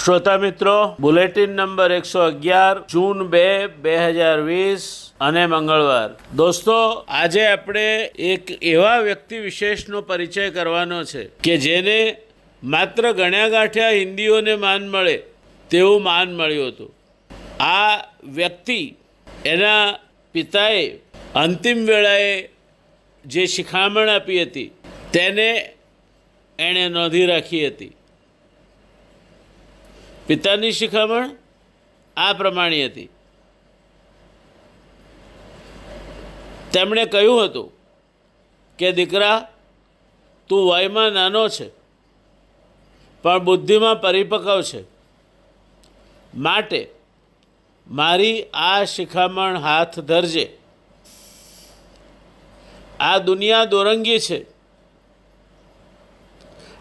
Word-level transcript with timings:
શ્રોતા 0.00 0.38
મિત્રો, 0.38 0.74
bulletin 1.04 1.50
number 1.56 1.92
એકસો 1.96 2.20
અગિયાર, 2.26 2.76
જૂન 2.92 3.18
બે 3.32 3.42
બે 3.84 3.96
હજાર 4.04 4.38
વીસ 4.46 4.84
અને 5.20 5.42
મંગળવાર. 5.46 6.14
દોસ્તો, 6.36 6.76
આજે 7.20 7.42
આપણે 7.46 7.84
એક 8.30 8.52
એવા 8.70 8.94
વ્યક્તિ 9.08 9.42
વિશેષનો 9.46 10.00
પરિચય 10.10 10.46
કરવાનો 10.56 11.00
છે 11.04 11.26
કે 11.44 11.58
જેને 11.66 11.98
માત્ર 12.62 13.10
ગણ્યા 13.12 13.52
ગાંઠ્યા 13.56 13.98
હિન્દીઓને 13.98 14.54
માન 14.64 14.88
મળે, 14.88 15.16
તેવું 15.70 16.08
માન 16.08 16.34
મળ્યું 16.40 16.72
હતું. 16.72 16.90
આ 17.74 17.92
વ્યક્તિ 18.40 18.80
એના 19.46 19.84
પિતાએ 20.34 20.82
અંતિમ 21.36 21.86
વેળાએ 21.86 22.34
જે 23.24 23.48
શિખામણ 23.54 24.16
આપી 24.16 24.42
હતી, 24.44 24.68
તેને 25.12 25.48
એણે 26.58 26.84
નોંધી 26.88 27.26
રાખી 27.26 27.66
હતી. 27.68 27.94
પિતાની 30.30 30.72
શિખામણ 30.72 31.30
આ 32.16 32.32
પ્રમાણે 32.32 32.84
હતી. 32.84 33.08
તેમણે 36.72 37.04
કહ્યું 37.04 37.44
હતું 37.44 37.72
કે, 38.78 38.92
દીકરા, 38.92 39.48
તું 40.48 40.72
વયમાં 40.72 41.10
નાનો 41.10 41.48
છે, 41.48 41.70
પણ 43.22 43.44
બુદ્ધિમાં 43.44 44.00
પરિપક્વ 44.00 44.62
છે. 44.62 44.84
માટે 46.34 46.90
મારી 47.90 48.44
આ 48.54 48.84
શિખામણ 48.84 49.58
હાથ 49.58 50.00
ધરજે. 50.00 50.58
આ 53.00 53.18
દુનિયા 53.18 53.64
દોરંગી 53.64 54.18
છે. 54.18 54.46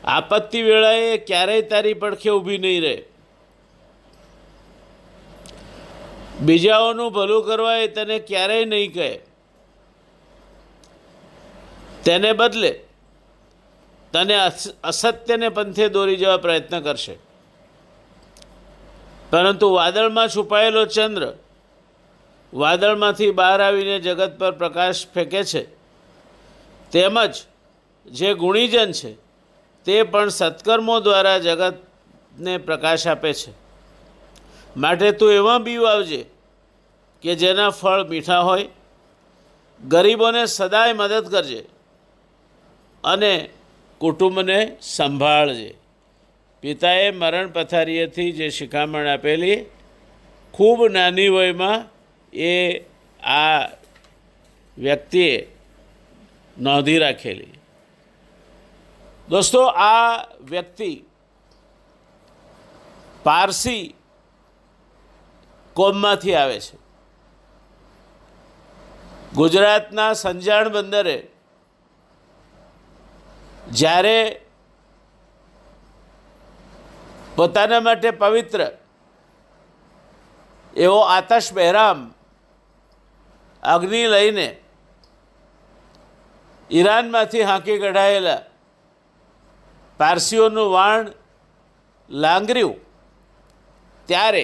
આપત્તિ 0.03 0.61
વેળાએ 0.61 1.17
ક્યારેય 1.17 1.61
તારી 1.61 1.93
પડખે 1.93 2.29
ઊભી 2.29 2.57
નહીં 2.57 2.81
રહે. 2.81 3.03
બીજાઓનું 6.41 7.13
ભલું 7.13 7.45
કરવા 7.45 7.77
એ 7.77 7.87
તને 7.87 8.19
ક્યારેય 8.19 8.65
નહીં 8.65 8.93
કહે. 8.93 9.19
તેને 12.03 12.33
બદલે 12.33 12.71
તને 14.13 14.35
અસત્યને 14.83 15.49
પંથે 15.49 15.89
દોરી 15.89 16.15
જવા 16.15 16.37
પ્રયત્ન 16.37 16.79
કરશે. 16.81 17.15
પરંતુ 19.29 19.69
વાદળમાં 19.69 20.27
છુપાયેલો 20.27 20.85
ચંદ્ર 20.85 21.33
વાદળમાંથી 22.53 23.31
બહાર 23.31 23.61
આવીને 23.61 23.99
જગત 23.99 24.37
પર 24.39 24.51
પ્રકાશ 24.51 25.07
ફેંકે 25.13 25.43
છે. 25.43 25.63
તેમજ 26.91 27.33
જે 28.05 28.33
ગુણીજન 28.33 28.91
છે 28.91 29.13
તે 29.85 30.03
પણ 30.03 30.29
સત્કર્મો 30.29 30.99
દ્વારા 30.99 31.37
જગતને 31.37 32.57
પ્રકાશ 32.57 33.07
આપે 33.07 33.33
છે. 33.33 33.68
માટે 34.77 35.11
તું 35.11 35.33
એવા 35.33 35.57
બીવ 35.57 35.85
આવજે 35.85 36.25
કે 37.21 37.35
જેના 37.35 37.69
ફળ 37.69 38.03
મીઠા 38.03 38.39
હોય, 38.39 38.67
ગરીબોને 39.87 40.45
સદાય 40.45 40.93
મદદ 40.93 41.31
કરજે 41.31 41.65
અને 43.03 43.49
કુટુંબને 43.97 44.77
સંભાળજે. 44.81 45.75
પિતાએ 46.61 47.11
મરણ 47.11 47.47
પથારીએથી 47.47 48.31
જે 48.31 48.49
શિખામણ 48.49 49.07
આપેલી 49.07 49.65
ખૂબ 50.53 50.87
નાની 50.87 51.29
વયમાં 51.29 51.85
એ 52.33 52.79
આ 53.23 53.67
વ્યક્તિએ 54.77 55.55
નોંધી 56.59 56.97
રાખેલી. 56.97 57.53
દોસ્તો, 59.29 59.65
આ 59.65 60.23
વ્યક્તિ 60.41 61.03
પારસી 63.23 63.95
કોમમાંથી 65.79 66.35
આવે 66.35 66.59
છે. 66.65 66.77
ગુજરાતના 69.35 70.11
સંજાણ 70.13 70.69
બંદરે 70.75 71.17
જ્યારે 73.79 74.17
પોતાના 77.37 77.85
માટે 77.87 78.09
પવિત્ર 78.21 78.61
એવો 80.73 80.99
આતશ 81.15 81.49
બહેરામ 81.53 81.99
અગ્નિ 83.63 84.01
લઈને 84.07 84.47
ઈરાનમાંથી 86.69 87.47
હાંકી 87.49 87.77
કઢાયેલા 87.79 88.41
પારસીઓનું 89.99 90.69
વાણ 90.75 91.05
લાંગર્યું, 92.09 92.77
ત્યારે 94.09 94.43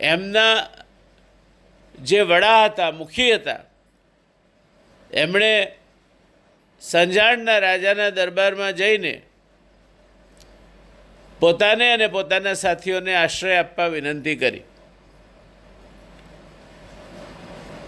એમના 0.00 0.68
જે 2.02 2.22
વડા 2.22 2.64
હતા, 2.64 2.90
મુખી 2.90 3.32
હતા, 3.32 3.60
એમણે 5.12 5.72
સંજાણના 6.80 7.58
રાજાના 7.58 8.10
દરબારમાં 8.10 8.72
જઈને 8.72 9.22
પોતાને 11.40 11.92
અને 11.92 12.06
પોતાના 12.06 12.54
સાથીઓને 12.54 13.16
આશ્રય 13.16 13.56
આપવા 13.56 13.86
વિનંતી 13.86 14.36
કરી. 14.36 14.62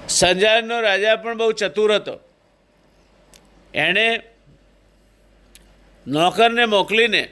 સંજાણનો 0.08 0.80
રાજા 0.80 1.16
પણ 1.16 1.38
બહુ 1.38 1.52
ચતુર 1.52 1.94
હતો. 1.94 2.20
એણે 3.74 4.20
નોકરને 6.06 6.64
મોકલીને 6.64 7.28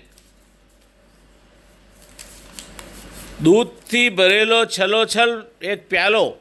દૂધથી 3.44 4.10
ભરેલો 4.10 4.66
છલોછલ 4.66 5.32
એક 5.60 5.88
પ્યાલો 5.88 6.38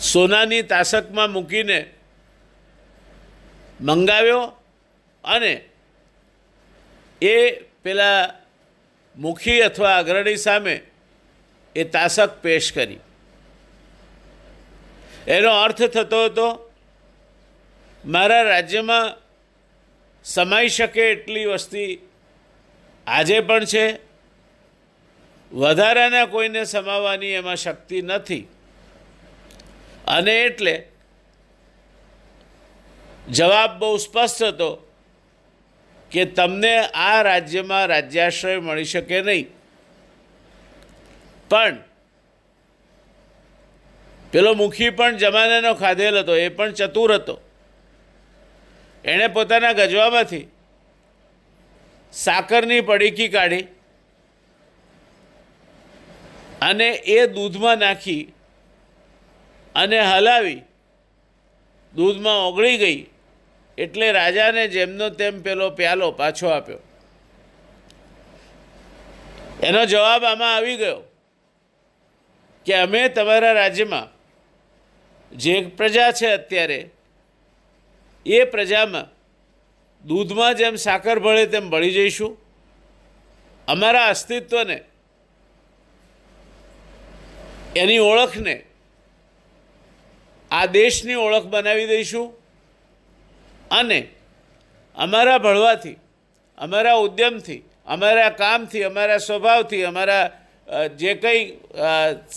સોનાની 0.00 0.62
તાસકમાં 0.62 1.30
મૂકીને 1.30 1.78
મંગાવ્યો 3.80 4.44
અને 5.24 5.54
એ 7.22 7.36
પેલા 7.82 8.34
મુખી 9.16 9.62
અથવા 9.62 9.96
અગ્રણી 9.96 10.36
સામે 10.36 10.82
એ 11.76 11.84
તાસક 11.84 12.30
પેશ 12.42 12.72
કરી. 12.72 13.00
એનો 15.26 15.50
અર્થ 15.62 15.82
થતો 15.82 16.24
હતો, 16.24 16.48
મારા 18.04 18.42
રાજ્યમાં 18.42 19.16
સમાઈ 20.24 20.68
શકે 20.68 21.10
એટલી 21.10 21.46
વસ્તી 21.46 22.03
આજે 23.06 23.40
પણ 23.40 23.64
છે. 23.64 23.98
વધારાના 25.52 26.26
કોઈને 26.26 26.64
સમાવવાની 26.64 27.26
એમાં 27.26 27.56
શક્તિ 27.56 28.02
નથી. 28.02 28.48
અને 30.06 30.42
એટલે 30.42 30.88
જવાબ 33.30 33.78
બહુ 33.78 33.96
સ્પષ્ટ 33.96 34.42
હતો 34.42 34.90
કે 36.10 36.24
તમને 36.24 36.78
આ 36.78 37.22
રાજ્યમાં 37.22 37.86
રાજ્યાશ્રય 37.86 38.58
મળી 38.58 38.84
શકે 38.84 39.20
નહીં. 39.22 39.46
પણ 41.48 41.76
પેલો 44.32 44.54
મુખી 44.54 44.90
પણ 44.90 45.16
જમાનાનો 45.16 45.74
ખાધેલ 45.74 46.18
હતો, 46.18 46.36
એ 46.36 46.48
પણ 46.48 46.72
ચતુર 46.72 47.14
હતો. 47.14 47.40
એણે 49.04 49.26
પોતાના 49.28 49.72
ગજવામાંથી 49.72 50.46
સાકરની 52.14 52.82
પડીકી 52.82 53.28
કાઢી 53.28 53.66
અને 56.60 56.88
એ 57.14 57.18
દૂધમાં 57.34 57.78
નાખી 57.78 58.22
અને 59.74 59.98
હલાવી. 60.02 60.60
દૂધમાં 61.94 62.40
ઓગળી 62.48 62.78
ગઈ 62.78 63.00
એટલે 63.78 64.12
રાજાને 64.12 64.64
જેમનો 64.68 65.06
તેમ 65.10 65.42
પેલો 65.42 65.70
પ્યાલો 65.70 66.12
પાછો 66.12 66.46
આપ્યો. 66.48 66.82
એનો 69.62 69.82
જવાબ 69.86 70.24
આમાં 70.24 70.54
આવી 70.56 70.76
ગયો 70.76 71.00
કે 72.66 72.72
અમે 72.76 73.00
તમારા 73.08 73.54
રાજ્યમાં 73.54 74.08
જે 75.32 75.54
પ્રજા 75.78 76.10
છે 76.12 76.28
અત્યારે, 76.32 76.80
એ 78.26 78.44
પ્રજામાં 78.44 79.08
દૂધમાં 80.08 80.56
જેમ 80.56 80.74
સાકર 80.86 81.16
ભળે 81.24 81.50
તેમ 81.50 81.64
ભળી 81.72 81.94
જઈશું. 81.98 82.32
અમારા 83.68 84.08
અસ્તિત્વને, 84.14 84.78
એની 87.82 88.00
ઓળખને 88.12 88.56
આ 90.50 90.66
દેશની 90.78 91.18
ઓળખ 91.26 91.46
બનાવી 91.52 91.88
દઈશું. 91.92 92.26
અને 93.70 94.00
અમારા 94.96 95.38
ભળવાથી, 95.46 95.98
અમારા 96.58 96.98
ઉદ્યમથી, 97.06 97.62
અમારા 97.86 98.30
કામથી, 98.42 98.84
અમારા 98.90 99.20
સ્વભાવથી, 99.28 99.84
અમારા 99.90 100.24
જે 101.00 101.12
કંઈ 101.22 101.42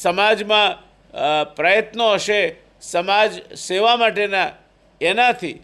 સમાજમાં 0.03 0.69
પ્રયત્નો 1.57 2.07
હશે, 2.15 2.41
સમાજ 2.81 3.31
સેવા 3.67 3.97
માટેના, 3.97 4.49
એનાથી 5.01 5.57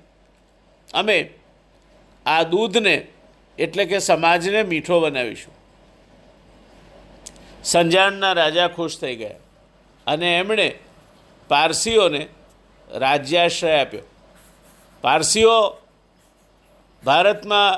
અમે 0.94 1.18
આ 2.26 2.44
દૂધને 2.44 2.96
એટલે 3.58 3.86
કે 3.86 4.00
સમાજને 4.00 4.64
મીઠો 4.64 5.00
બનાવીશું. 5.00 5.54
સંજાણના 7.64 8.34
રાજા 8.34 8.68
ખુશ 8.68 8.98
થઈ 9.00 9.16
ગયા 9.16 9.40
અને 10.08 10.28
એમણે 10.38 10.68
પારસીઓને 11.50 12.22
રાજ્યાશ્રય 12.90 13.80
આપ્યો. 13.80 14.06
પારસીઓ 15.04 15.58
ભારતમાં 17.04 17.74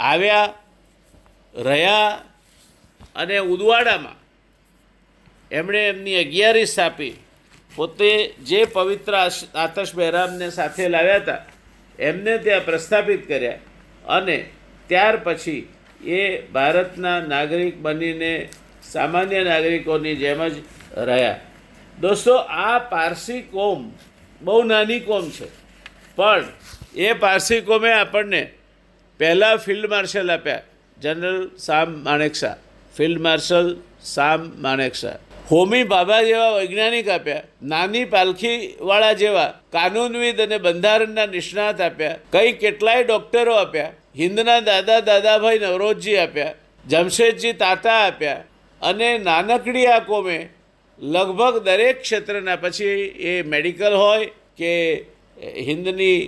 આવ્યા, 0.00 0.54
રહ્યા 1.54 2.22
અને 3.14 3.38
ઉદવાડામાં 3.38 4.18
એમણે 5.50 5.88
એમની 5.88 6.16
અગિયારી 6.20 6.66
સ્થાપી. 6.66 7.14
પોતે 7.76 8.34
જે 8.42 8.64
પવિત્ર 8.64 9.14
આતશ 9.14 9.94
બહેરામને 9.94 10.50
સાથે 10.50 10.88
લાવ્યા 10.88 11.22
હતા 11.22 11.42
એમને 11.98 12.38
ત્યાં 12.38 12.64
પ્રસ્થાપિત 12.64 13.28
કર્યા. 13.28 13.58
અને 14.06 14.50
ત્યાર 14.86 15.16
પછી 15.16 15.68
એ 16.04 16.40
ભારતના 16.40 17.20
નાગરિક 17.20 17.78
બનીને 17.78 18.48
સામાન્ય 18.82 19.44
નાગરિકોની 19.44 20.16
જેમ 20.16 20.48
જ 20.48 20.52
રહ્યા. 20.96 21.40
દોસ્તો, 22.00 22.34
આ 22.34 22.78
પારસી 22.78 23.42
કોમ 23.42 23.92
બહુ 24.42 24.62
નાની 24.62 25.00
કોમ 25.00 25.30
છે. 25.30 25.46
પણ 26.16 26.44
એ 26.96 27.12
પારસી 27.12 27.60
કોમે 27.60 27.92
આપણને 27.92 28.50
પહેલાં 29.18 29.56
ફિલ્ડ 29.56 29.86
માર્શલ 29.86 30.32
આપ્યા, 30.32 30.62
જનરલ 31.02 31.50
સામ 31.58 32.04
માણેકશા 32.04 32.56
ફિલ્ડ 32.96 33.20
માર્શલ 33.20 33.76
સામ 34.02 34.52
માણેકશા 34.56 35.18
હોમી 35.50 35.84
ભાભા 35.84 36.22
જેવા 36.22 36.52
વૈજ્ઞાનિક 36.52 37.08
આપ્યા, 37.08 37.44
નાની 37.62 38.06
પાલખીવાળા 38.06 39.14
જેવા, 39.14 39.50
કાનૂનવિદ 39.72 40.38
અને 40.40 40.58
બંધારણના 40.58 41.26
નિષ્ણાત 41.26 41.80
આપ્યા, 41.80 42.18
કઈ 42.32 42.52
કેટલાય 42.62 43.04
ડોક્ટરો 43.04 43.56
આપ્યા, 43.56 43.92
હિન્દના 44.18 44.60
દાદા 44.60 45.00
દાદાભાઈ 45.10 45.58
નવરોજજી 45.58 46.16
આપ્યા, 46.18 46.54
જમશેદજી 46.84 47.54
તાતા 47.54 47.98
આપ્યા, 48.00 48.44
અને 48.80 49.08
નાનકડી 49.18 49.86
આ 49.86 50.00
કોમે 50.00 50.38
લગભગ 50.98 51.64
દરેક 51.64 52.00
ક્ષેત્રના, 52.00 52.56
પછી 52.56 52.98
એ 53.30 53.42
મેડિકલ 53.52 54.00
હોય 54.02 54.30
કે 54.58 54.72
હિન્દની 55.68 56.18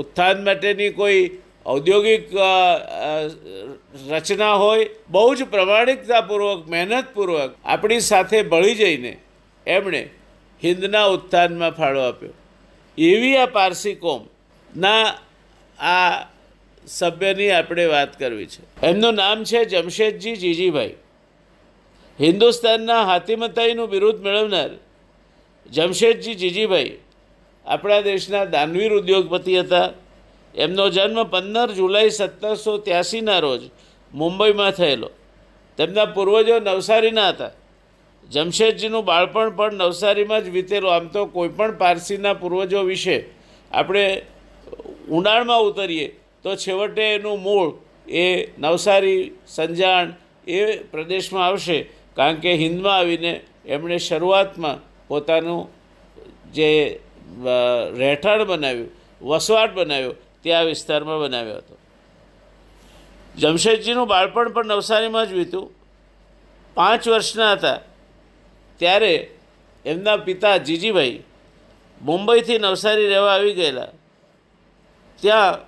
ઉત્થાન 0.00 0.44
માટેની 0.44 0.90
કોઈ 0.90 1.22
ઔદ્યોગિક 1.66 2.24
રચના 4.10 4.54
હોય, 4.54 4.88
બહુ 5.10 5.34
જ 5.34 5.44
પ્રમાણિકતાપૂર્વક, 5.44 6.60
મહેનતપૂર્વક 6.68 7.50
આપણી 7.64 8.00
સાથે 8.00 8.38
ભળી 8.42 8.74
જઈને 8.74 9.12
એમણે 9.66 10.02
હિન્દના 10.62 11.06
ઉત્થાનમાં 11.06 11.70
ફાળો 11.70 12.00
આપ્યો. 12.00 12.34
એવી 12.98 13.36
આ 13.36 13.46
પારસી 13.46 13.94
કોમના 13.94 15.04
આ 15.78 16.12
સભ્યની 16.86 17.50
આપણે 17.50 17.86
વાત 17.86 18.12
કરવી 18.18 18.46
છે. 18.46 18.62
એમનું 18.86 19.14
નામ 19.14 19.44
છે 19.44 19.64
જમશેદજી 19.64 20.36
જીજીભાઈ. 20.36 20.94
હિન્દુસ્તાનના 22.18 23.02
હાતિમતાઈનું 23.04 23.88
બિરુદ 23.90 24.18
મેળવનાર 24.26 24.72
જમશેદજી 25.66 26.36
જીજીભાઈ 26.42 26.96
આપણા 27.66 28.00
દેશના 28.00 28.44
દાનવીર 28.54 28.92
ઉદ્યોગપતિ 28.92 29.58
હતા. 29.60 29.88
એમનો 30.56 30.84
જન્મ 30.94 31.28
પંદર 31.34 31.68
જુલાઈ 31.78 32.10
સત્તરસો 32.10 32.72
ત્યાસીના 32.86 33.40
રોજ 33.40 33.62
મુંબઈમાં 34.12 34.72
થયેલો. 34.72 35.10
તેમના 35.78 36.06
પૂર્વજો 36.16 36.56
નવસારીના 36.60 37.30
હતા. 37.32 37.52
જમશેદજીનું 38.30 39.04
બાળપણ 39.04 39.50
પણ 39.58 39.74
નવસારીમાં 39.80 40.44
જ 40.44 40.48
વીતેલું. 40.56 40.92
આમ 40.94 41.06
તો 41.14 41.26
કોઈપણ 41.26 41.72
પારસીના 41.82 42.34
પૂર્વજો 42.34 42.80
વિશે 42.90 43.16
આપણે 43.70 44.04
ઊંડાણમાં 45.08 45.62
ઉતરીએ 45.68 46.06
તો 46.42 46.50
છેવટે 46.56 47.04
એનું 47.14 47.38
મૂળ 47.46 47.70
એ 48.08 48.24
નવસારી, 48.58 49.32
સંજાણ 49.46 50.08
એ 50.48 50.58
પ્રદેશમાં 50.92 51.46
આવશે. 51.46 51.78
કારણ 52.16 52.40
કે 52.42 52.50
હિન્દમાં 52.56 52.98
આવીને 52.98 53.32
એમણે 53.66 53.98
શરૂઆતમાં 53.98 54.78
પોતાનું 55.08 55.62
જે 56.54 56.70
રહેઠાણ 58.00 58.44
બનાવ્યું, 58.44 58.90
વસવાટ 59.22 59.72
બનાવ્યો. 59.74 60.14
તે 60.46 60.54
આ 60.54 60.62
વિસ્તારમાં 60.62 61.20
બનાવ્યો 61.20 61.56
હતો. 61.56 61.78
જમશેદજીનું 63.36 64.08
બાળપણ 64.08 64.48
પણ 64.48 64.66
નવસારીમાં 64.66 65.28
જ 65.28 65.32
વીત્યું. 65.32 65.74
પાંચ 66.74 67.08
વર્ષના 67.08 67.52
હતા. 67.52 67.80
ત્યારે 68.76 69.30
એમના 69.84 70.16
પિતા 70.16 70.56
જીજીભાઈ 70.56 71.22
મુંબઈથી 72.02 72.58
નવસારી 72.58 73.06
રહેવા 73.06 73.32
આવી 73.32 73.54
ગયેલા. 73.54 73.86
ત્યાં 75.20 75.58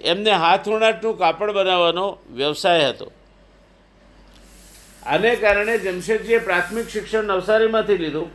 એમને 0.00 0.30
હાથ 0.30 0.68
વણાટનું 0.68 1.18
કાપડ 1.18 1.50
બનાવવાનો 1.50 2.18
વ્યવસાય 2.32 2.88
હતો. 2.88 3.12
આને 5.06 5.36
કારણે 5.36 5.78
જમશેદજીએ 5.78 6.38
પ્રાથમિક 6.38 6.88
શિક્ષણ 6.88 7.24
નવસારીમાંથી 7.24 7.96
લીધું. 7.96 8.30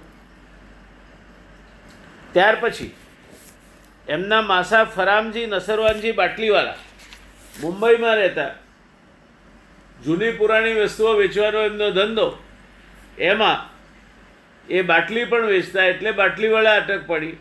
ત્યાર 2.34 2.58
પછી 2.60 2.96
એમના 4.08 4.42
માસા 4.42 4.86
ફરામજી 4.86 5.48
નસરવાનજી 5.48 6.14
બાટલીવાળા 6.14 6.80
મુંબઈમાં 7.56 8.18
રહેતા. 8.18 8.54
જૂની 9.98 10.32
પુરાણી 10.32 10.80
વસ્તુઓ 10.80 11.18
વેચવાનો 11.18 11.60
એમનો 11.66 11.88
ધંધો. 11.98 12.28
એમાં 13.20 13.60
એ 14.70 14.84
બાટલી 14.84 15.26
પણ 15.26 15.48
વેચતા 15.48 15.86
એટલે 15.86 16.12
બાટલીવાળા 16.14 16.76
અટક 16.76 17.04
પડી. 17.08 17.38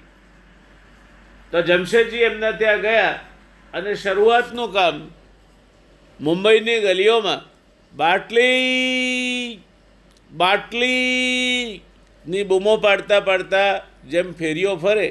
તો 1.53 1.59
જમશેદજી 1.63 2.25
એમના 2.25 2.53
ત્યાં 2.53 2.83
ગયા 2.83 3.15
અને 3.75 3.97
શરૂઆતનું 3.97 4.71
કામ 4.73 4.97
મુંબઈની 6.21 6.81
ગલીઓમાં 6.81 7.43
બાટલી, 7.95 9.61
બાટલીની 10.31 11.81
બૂમો 12.49 12.75
પાડતા 12.79 13.21
પાડતા 13.21 13.71
જેમ 14.07 14.29
ફેરીઓ 14.35 14.73
ફરે, 14.77 15.09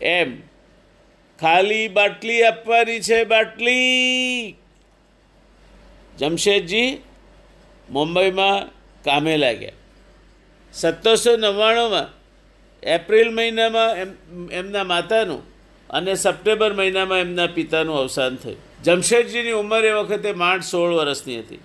એમ 0.00 0.30
ખાલી 1.42 1.88
બાટલી 1.88 2.42
આપવાની 2.42 3.00
છે 3.00 3.24
બાટલી. 3.24 4.56
જમશેદજી 6.18 6.98
મુંબઈમાં 7.90 8.66
કામે 9.04 9.36
લાગ્યા. 9.36 9.70
સત્તરસો 10.72 11.36
નવ્વાણુંમાં 11.36 12.06
એપ્રિલ 12.82 13.34
મહિનામાં 13.34 13.94
એમ, 13.94 14.12
એમના 14.52 14.84
માતાનું 14.84 15.42
અને 15.90 16.14
સપ્ટેમ્બર 16.14 16.72
મહિનામાં 16.72 17.18
એમના 17.18 17.46
પિતાનું 17.46 17.98
અવસાન 17.98 18.36
થયું. 18.36 18.82
જમશેદજીની 18.84 19.52
ઉંમર 19.52 19.84
એ 19.84 19.92
વખતે 19.92 20.32
માંડ 20.32 20.60
સોળ 20.62 20.92
વર્ષની 20.92 21.38
હતી. 21.38 21.60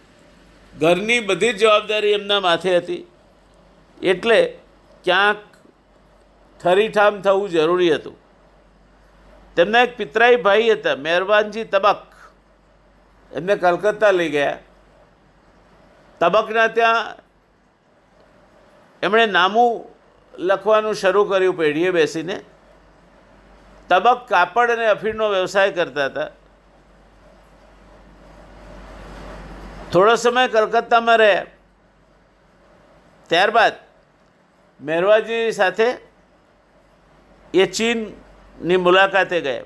ઘરની 0.80 1.20
બધી 1.20 1.54
જ 1.54 1.58
જવાબદારી 1.58 2.10
એમના 2.10 2.40
માથે 2.40 2.78
હતી. 2.78 3.08
એટલે 4.04 4.54
ક્યાંક 5.04 5.58
ઠરીઠામ 6.64 7.22
થવું 7.22 7.50
જરૂરી 7.50 7.96
હતું. 7.96 8.27
તેમના 9.58 9.84
એક 9.84 9.98
પિતરાઈ 9.98 10.36
ભાઈ 10.36 10.70
હતા 10.72 10.96
મહેરબાનજી 10.96 11.64
તબક. 11.64 12.04
એમને 13.32 13.56
કલકત્તા 13.56 14.12
લઈ 14.12 14.30
ગયા. 14.30 14.58
તબકના 16.20 16.68
ત્યાં 16.68 17.16
એમણે 19.04 19.26
નામું 19.26 19.86
લખવાનું 20.38 20.96
શરૂ 20.96 21.26
કર્યું 21.26 21.58
પેઢીએ 21.58 21.92
બેસીને. 21.92 22.38
તબક 23.90 24.28
કાપડ 24.30 24.72
અને 24.72 24.86
અફીણનો 24.86 25.30
વ્યવસાય 25.30 25.72
કરતા 25.72 26.06
હતા. 26.06 26.30
થોડો 29.94 30.16
સમય 30.16 30.48
કલકત્તામાં 30.48 31.18
રહ્યા 31.18 31.46
ત્યારબાદ 33.30 33.74
મહેરવાજી 34.82 35.52
સાથે 35.52 35.88
એ 37.54 37.66
ચીનની 38.60 38.78
મુલાકાતે 38.78 39.42
ગયા. 39.42 39.62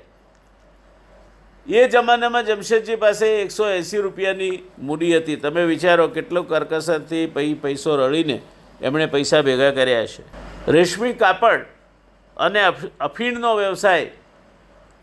એ 1.68 1.88
જમાનામાં 1.88 2.46
જમશેદજી 2.46 2.96
પાસે 2.96 3.42
એકસો 3.42 3.68
એંસી 3.68 3.98
રૂપિયાની 3.98 4.62
મૂડી 4.78 5.16
હતી. 5.16 5.36
તમે 5.36 5.64
વિચારો 5.64 6.08
કેટલો 6.08 6.42
કરકસરથી 6.42 7.26
પૈસો 7.62 7.96
રળીને 7.96 8.40
એમણે 8.82 9.06
પૈસા 9.06 9.42
ભેગા 9.42 9.70
કર્યા 9.70 10.06
છે. 10.06 10.22
રેશમી 10.72 11.12
કાપડ 11.12 11.66
અને 12.36 12.64
અફ- 12.64 12.88
અફીણનો 13.00 13.56
વ્યવસાય 13.56 14.10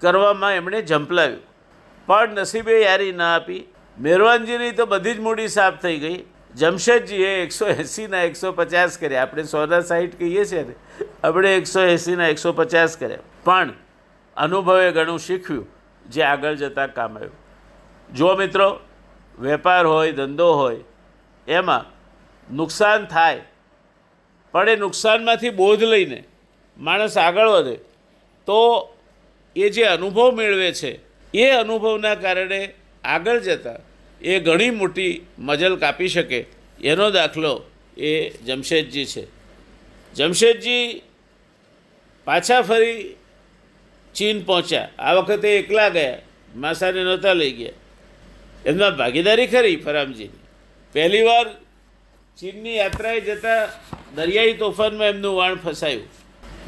કરવામાં 0.01 0.53
એમણે 0.53 0.81
ઝંપલાવ્યું 0.81 1.41
પણ 2.05 2.29
નસીબે 2.29 2.81
યારી 2.81 3.11
ના 3.11 3.35
આપી. 3.35 3.63
મેરવાનજીની 4.01 4.71
તો 4.71 4.85
બધી 4.85 5.13
જ 5.13 5.19
મૂડી 5.19 5.47
સાફ 5.47 5.81
થઈ 5.81 5.97
ગઈ. 5.97 6.23
જમશેદજીએ 6.55 7.43
એકસો 7.43 7.67
એંસીના 7.67 8.21
એકસો 8.21 8.51
પચાસ 8.51 8.97
કર્યા. 8.97 9.21
આપણે 9.21 9.43
સોના 9.43 9.81
સાઈઠ 9.81 10.15
કહીએ 10.15 10.45
છીએ 10.45 10.63
ને, 10.63 10.73
આપણે 11.23 11.55
એકસો 11.55 11.81
એંસીના 11.81 12.27
એકસો 12.27 12.53
પચાસ 12.53 12.97
કર્યા. 12.97 13.17
પણ 13.43 13.73
અનુભવે 14.37 14.91
ઘણું 14.91 15.19
શીખ્યું 15.19 15.67
જે 16.09 16.23
આગળ 16.23 16.55
જતાં 16.55 16.93
કામ 16.93 17.17
આવ્યું. 17.17 17.33
જો 18.15 18.35
મિત્રો, 18.35 18.79
વેપાર 19.39 19.85
હોય, 19.85 20.11
ધંધો 20.11 20.53
હોય, 20.53 20.79
એમાં 21.47 21.85
નુકસાન 22.55 23.05
થાય, 23.05 23.41
પણ 24.51 24.69
એ 24.69 24.75
નુકસાનમાંથી 24.75 25.49
બોધ 25.49 25.83
લઈને 25.83 26.23
માણસ 26.77 27.17
આગળ 27.17 27.47
વધે, 27.47 27.75
તો 28.47 28.89
એ 29.55 29.69
જે 29.69 29.83
અનુભવ 29.83 30.31
મેળવે 30.31 30.71
છે, 30.73 30.99
એ 31.33 31.49
અનુભવના 31.49 32.15
કારણે 32.15 32.73
આગળ 33.03 33.39
જતાં 33.39 33.88
એ 34.21 34.39
ઘણી 34.39 34.71
મોટી 34.71 35.21
મજલ 35.39 35.75
કાપી 35.75 36.07
શકે. 36.07 36.45
એનો 36.83 37.11
દાખલો 37.11 37.63
એ 37.97 38.29
જમશેદજી 38.29 39.05
છે. 39.05 39.27
જમશેદજી 40.13 41.01
પાછા 42.25 42.61
ફરી 42.61 43.15
ચીન 44.15 44.43
પહોંચ્યા. 44.43 44.89
આ 44.99 45.13
વખતે 45.13 45.57
એકલા 45.57 45.89
ગયા. 45.89 46.17
માસાને 46.55 47.03
નહોતા 47.03 47.33
લઈ 47.33 47.51
ગયા. 47.51 47.71
એમના 48.65 48.89
ભાગીદારી 48.89 49.47
ખરી 49.47 49.75
ફરામજીની. 49.75 50.39
પહેલી 50.93 51.21
વાર 51.21 51.45
ચીનની 52.37 52.75
યાત્રાએ 52.75 53.19
જતાં 53.19 53.67
દરિયાઈ 54.15 54.53
તોફાનમાં 54.53 55.07
એમનું 55.07 55.35
વાણ 55.35 55.55
ફસાયું. 55.55 56.07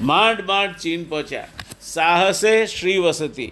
માંડ 0.01 0.41
માંડ 0.41 0.75
ચીન 0.75 1.03
પહોંચ્યા. 1.03 1.47
સાહસે 1.81 2.65
શ્રી 2.65 2.97
વસતી. 2.97 3.51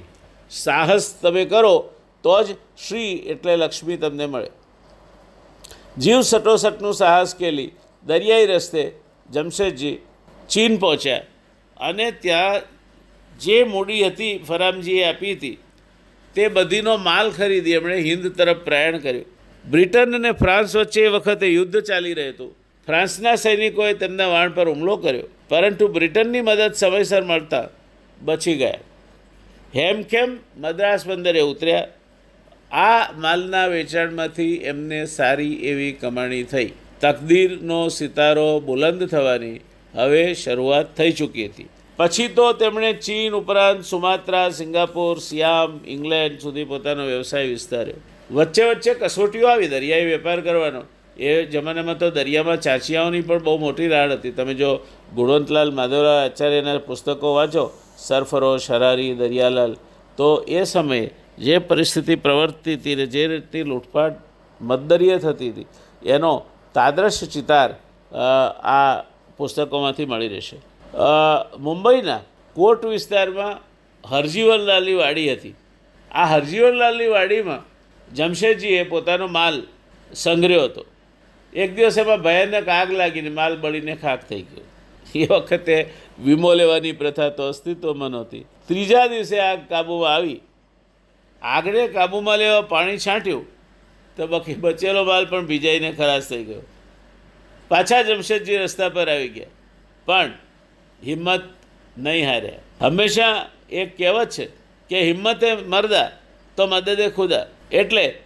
સાહસ 0.50 1.20
તમે 1.22 1.46
કરો 1.46 1.94
તો 2.24 2.36
જ 2.44 2.58
શ્રી 2.86 3.14
એટલે 3.34 3.54
લક્ષ્મી 3.56 3.98
તમને 3.98 4.26
મળે. 4.26 4.52
જીવ 5.98 6.22
સટોસટનું 6.22 6.94
સાહસ 6.94 7.32
કેલી 7.36 7.72
દરિયાઈ 8.06 8.52
રસ્તે 8.52 8.84
જમશેદજી 9.30 9.96
ચીન 10.50 10.74
પહોંચ્યા 10.78 11.24
અને 11.78 12.08
ત્યાં 12.24 12.62
જે 13.40 13.58
મૂડી 13.64 14.04
હતી 14.04 14.36
ફરામજીએ 14.48 15.04
આપી 15.08 15.34
હતી, 15.34 15.58
તે 16.36 16.44
બધીનો 16.56 16.94
માલ 17.00 17.28
ખરીદી 17.32 17.76
એમણે 17.80 17.98
હિન્દ 18.08 18.26
તરફ 18.38 18.62
પ્રયાણ 18.68 18.98
કર્યું. 18.98 19.28
બ્રિટન 19.66 20.18
અને 20.20 20.32
ફ્રાન્સ 20.34 20.76
વચ્ચે 20.76 21.02
એ 21.06 21.12
વખતે 21.16 21.48
યુદ્ધ 21.48 21.78
ચાલી 21.82 22.16
રહ્યું 22.20 22.34
હતું. 22.34 22.52
ફ્રાન્સના 22.88 23.36
સૈનિકોએ 23.36 23.94
તેમના 23.94 24.30
વાણ 24.34 24.56
પર 24.58 24.68
હુમલો 24.68 24.96
કર્યો, 24.98 25.28
પરંતુ 25.50 25.86
બ્રિટનની 25.96 26.42
મદદ 26.42 26.74
સમયસર 26.74 27.24
મળતા 27.24 27.66
બચી 28.22 28.58
ગયા. 28.58 28.82
હેમખેમ 29.76 30.30
મદ્રાસ 30.58 31.02
બંદરે 31.08 31.42
ઉતર્યા 31.52 31.88
આ 32.72 33.12
માલના 33.18 33.68
વેચાણમાંથી 33.68 34.56
એમને 34.56 35.06
સારી 35.06 35.54
એવી 35.54 35.92
કમાણી 35.92 36.44
થઈ. 36.44 36.72
તકદીરનો 37.02 37.88
સિતારો 37.88 38.60
બુલંદ 38.60 39.04
થવાની 39.04 39.60
હવે 39.96 40.34
શરૂઆત 40.34 40.86
થઈ 40.98 41.12
ચૂકી 41.12 41.46
હતી. 41.46 41.70
પછી 41.98 42.28
તો 42.28 42.54
તેમણે 42.54 42.94
ચીન 42.94 43.34
ઉપરાંત 43.34 43.84
સુમાત્રા, 43.84 44.50
સિંગાપોર, 44.50 45.18
સિયામ, 45.20 45.80
ઇંગ્લેન્ડ 45.88 46.40
સુધી 46.40 46.64
પોતાનો 46.64 47.06
વ્યવસાય 47.06 47.46
વિસ્તાર્યો. 47.46 47.96
વચ્ચે 48.32 48.64
વચ્ચે 48.64 48.94
કસોટીઓ 48.94 49.48
આવી, 49.48 49.68
દરિયાઈ 49.68 50.06
વેપાર 50.06 50.42
કરવાનો. 50.42 50.82
એ 51.18 51.46
જમાનામાં 51.46 51.98
તો 51.98 52.10
દરિયામાં 52.10 52.62
ચાંચિયાઓની 52.62 53.22
પણ 53.22 53.44
બહુ 53.44 53.58
મોટી 53.58 53.88
રાડ 53.88 54.12
હતી. 54.12 54.32
તમે 54.32 54.54
જો 54.54 54.80
ગુણવંતલાલ 55.16 55.72
માધવરાવ 55.72 56.26
આચાર્યના 56.26 56.78
પુસ્તકો 56.78 57.34
વાંચો, 57.34 57.72
સરફરોશ, 57.98 58.72
હરારી, 58.72 59.14
દરિયાલાલ, 59.14 59.76
તો 60.18 60.46
એ 60.48 60.64
સમયે 60.64 61.12
જે 61.40 61.60
પરિસ્થિતિ 61.60 62.16
પ્રવર્તતી 62.26 62.76
હતી 62.78 62.96
ને 62.96 63.06
જે 63.14 63.28
રીતની 63.28 63.64
લૂંટફાટ 63.70 64.16
મતદરીએ 64.62 65.18
થતી 65.20 65.52
હતી, 65.52 65.68
એનો 66.16 66.32
તાદ્રશ 66.76 67.24
ચિતાર 67.34 67.70
આ 68.74 69.04
પુસ્તકોમાંથી 69.38 70.08
મળી 70.12 70.32
રહેશે. 70.36 70.58
મુંબઈના 71.66 72.22
કોટ 72.56 72.82
વિસ્તારમાં 72.94 73.56
હરજીવનલાલની 74.04 74.98
વાડી 75.02 75.30
હતી. 75.34 75.56
આ 76.12 76.28
હરજીવનલાલની 76.34 77.10
વાડીમાં 77.10 77.64
જમશેદજીએ 78.08 78.84
પોતાનો 78.86 79.28
માલ 79.38 79.58
સંગ્રહ્યો 80.12 80.66
હતો. 80.68 80.84
એક 81.54 81.70
દિવસ 81.76 81.98
એમાં 81.98 82.22
ભયાનક 82.28 82.68
આગ 82.80 82.92
લાગીને 83.00 83.32
માલ 83.40 83.58
બળીને 83.64 83.96
ખાક 84.04 84.22
થઈ 84.30 84.44
ગયો. 84.50 84.66
એ 85.16 85.26
વખતે 85.28 85.76
વીમો 86.26 86.52
લેવાની 86.60 86.96
પ્રથા 87.02 87.30
તો 87.38 87.48
અસ્તિત્વમાં 87.54 88.12
નહોતી. 88.12 88.44
ત્રીજા 88.68 89.08
દિવસે 89.08 89.38
આગ 89.42 89.60
કાબૂમાં 89.70 90.14
આવી 90.16 90.40
આગને 91.42 91.88
કાબૂમાં 91.88 92.38
લેવા 92.38 92.62
પાણી 92.62 92.98
છાંટ્યું, 92.98 93.46
તો 94.18 94.28
બાકી 94.28 94.54
બચેલો 94.54 95.04
માલ 95.04 95.26
પણ 95.26 95.46
ભીજાઈને 95.46 95.92
ખરાશ 95.92 96.24
થઈ 96.24 96.44
ગયો. 96.44 96.62
પાછા 97.68 98.02
જમશેદજી 98.02 98.58
રસ્તા 98.58 98.90
પર 98.90 99.10
આવી 99.10 99.30
ગયા. 99.30 99.48
પણ 100.06 100.32
હિંમત 101.06 101.44
નહીં 101.98 102.28
હાર્યા 102.30 102.60
હંમેશા 102.82 103.50
એક 103.72 103.98
કહેવત 103.98 104.30
છે 104.30 104.46
કે 104.90 105.02
હિંમતે 105.02 105.54
મરદા 105.54 106.12
તો 106.58 106.68
મદદે 106.68 107.10
ખુદા. 107.10 107.46
એટલે 107.72 108.20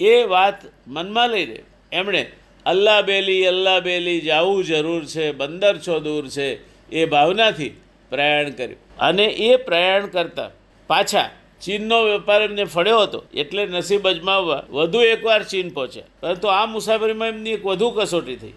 એ 0.00 0.22
વાત 0.22 0.54
મનમાં 0.86 1.28
લઈને 1.30 1.62
એમણે 1.92 2.32
અલ્લાહ 2.66 3.02
બેલી 3.02 3.46
અલ્લાહ 3.46 3.80
બેલી 3.80 4.20
જાવું 4.20 4.64
જરૂર 4.64 5.04
છે, 5.04 5.32
બંદર 5.32 5.78
છો 5.78 6.00
દૂર 6.00 6.28
છે, 6.28 6.48
એ 6.90 7.04
ભાવનાથી 7.04 7.76
પ્રયાણ 8.10 8.50
કર્યું. 8.50 8.80
અને 8.98 9.24
એ 9.24 9.56
પ્રયાણ 9.56 10.06
કરતાં 10.06 10.50
પાછા 10.86 11.30
ચીનનો 11.60 12.02
વેપાર 12.02 12.42
એમને 12.42 12.64
ફળ્યો 12.64 13.00
હતો. 13.02 13.24
એટલે 13.34 13.66
નસીબ 13.66 14.08
અજમાવવા 14.08 14.62
વધુ 14.70 15.00
એકવાર 15.00 15.42
ચીન 15.42 15.68
પહોંચ્યા 15.68 16.04
પરંતુ 16.20 16.48
આ 16.48 16.66
મુસાફરીમાં 16.66 17.28
એમની 17.28 17.50
એક 17.50 17.66
વધુ 17.66 17.90
કસોટી 17.90 18.36
થઈ. 18.36 18.52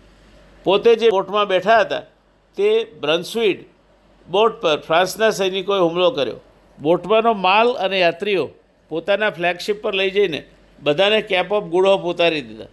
પોતે 0.63 0.95
જે 0.95 1.09
બોટમાં 1.09 1.47
બેઠા 1.47 1.79
હતા, 1.79 1.99
તે 2.57 2.69
બ્રન્સવીડ 3.01 3.65
બોટ 4.27 4.61
પર 4.61 4.77
ફ્રાન્સના 4.79 5.29
સૈનિકોએ 5.29 5.79
હુમલો 5.79 6.11
કર્યો. 6.11 6.39
બોટમાંનો 6.81 7.33
માલ 7.33 7.73
અને 7.73 7.99
યાત્રીઓ 7.99 8.49
પોતાના 8.89 9.29
ફ્લેગશિપ 9.29 9.81
પર 9.81 9.93
લઈ 9.93 10.11
જઈને 10.11 10.43
બધાને 10.83 11.21
કેપ 11.21 11.51
ઓફ 11.51 11.63
ગુડ 11.63 11.85
ઓફ 11.85 12.01
ઉતારી 12.01 12.41
દીધા. 12.41 12.65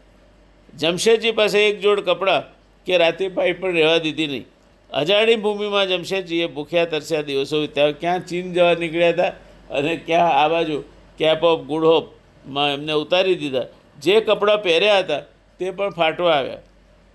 જમશેદજી 0.78 1.30
પાસે 1.30 1.68
એક 1.68 1.80
જોડ 1.80 2.00
કપડાં 2.00 2.42
કે 2.84 2.96
રાતીપાઈ 2.96 3.52
પણ 3.52 3.72
રહેવા 3.72 3.98
દીધી 3.98 4.26
નહીં. 4.26 4.46
અજાણી 4.92 5.36
ભૂમિમાં 5.36 5.86
જમશેદજીએ 5.86 6.46
ભૂખ્યા 6.46 6.84
તરસ્યા 6.84 7.22
દિવસો 7.22 7.60
વિતાવ્યા. 7.60 8.00
ક્યાં 8.00 8.26
ચીન 8.26 8.52
જવા 8.52 8.74
નીકળ્યા 8.74 9.08
હતા? 9.08 9.32
અને 9.74 9.96
ક્યાં 9.96 10.32
આ 10.32 10.48
બાજુ 10.48 10.82
કેપ 11.18 11.42
ઓફ 11.42 11.60
ગુડ 11.60 11.84
હોપમાં 11.84 12.70
એમને 12.70 12.92
ઉતારી 12.92 13.34
દીધા. 13.34 13.66
જે 14.02 14.20
કપડાં 14.20 14.62
પહેર્યા 14.62 14.98
હતા, 14.98 15.20
તે 15.58 15.70
પણ 15.70 15.90
ફાટવા 15.90 16.32
આવ્યા. 16.32 16.58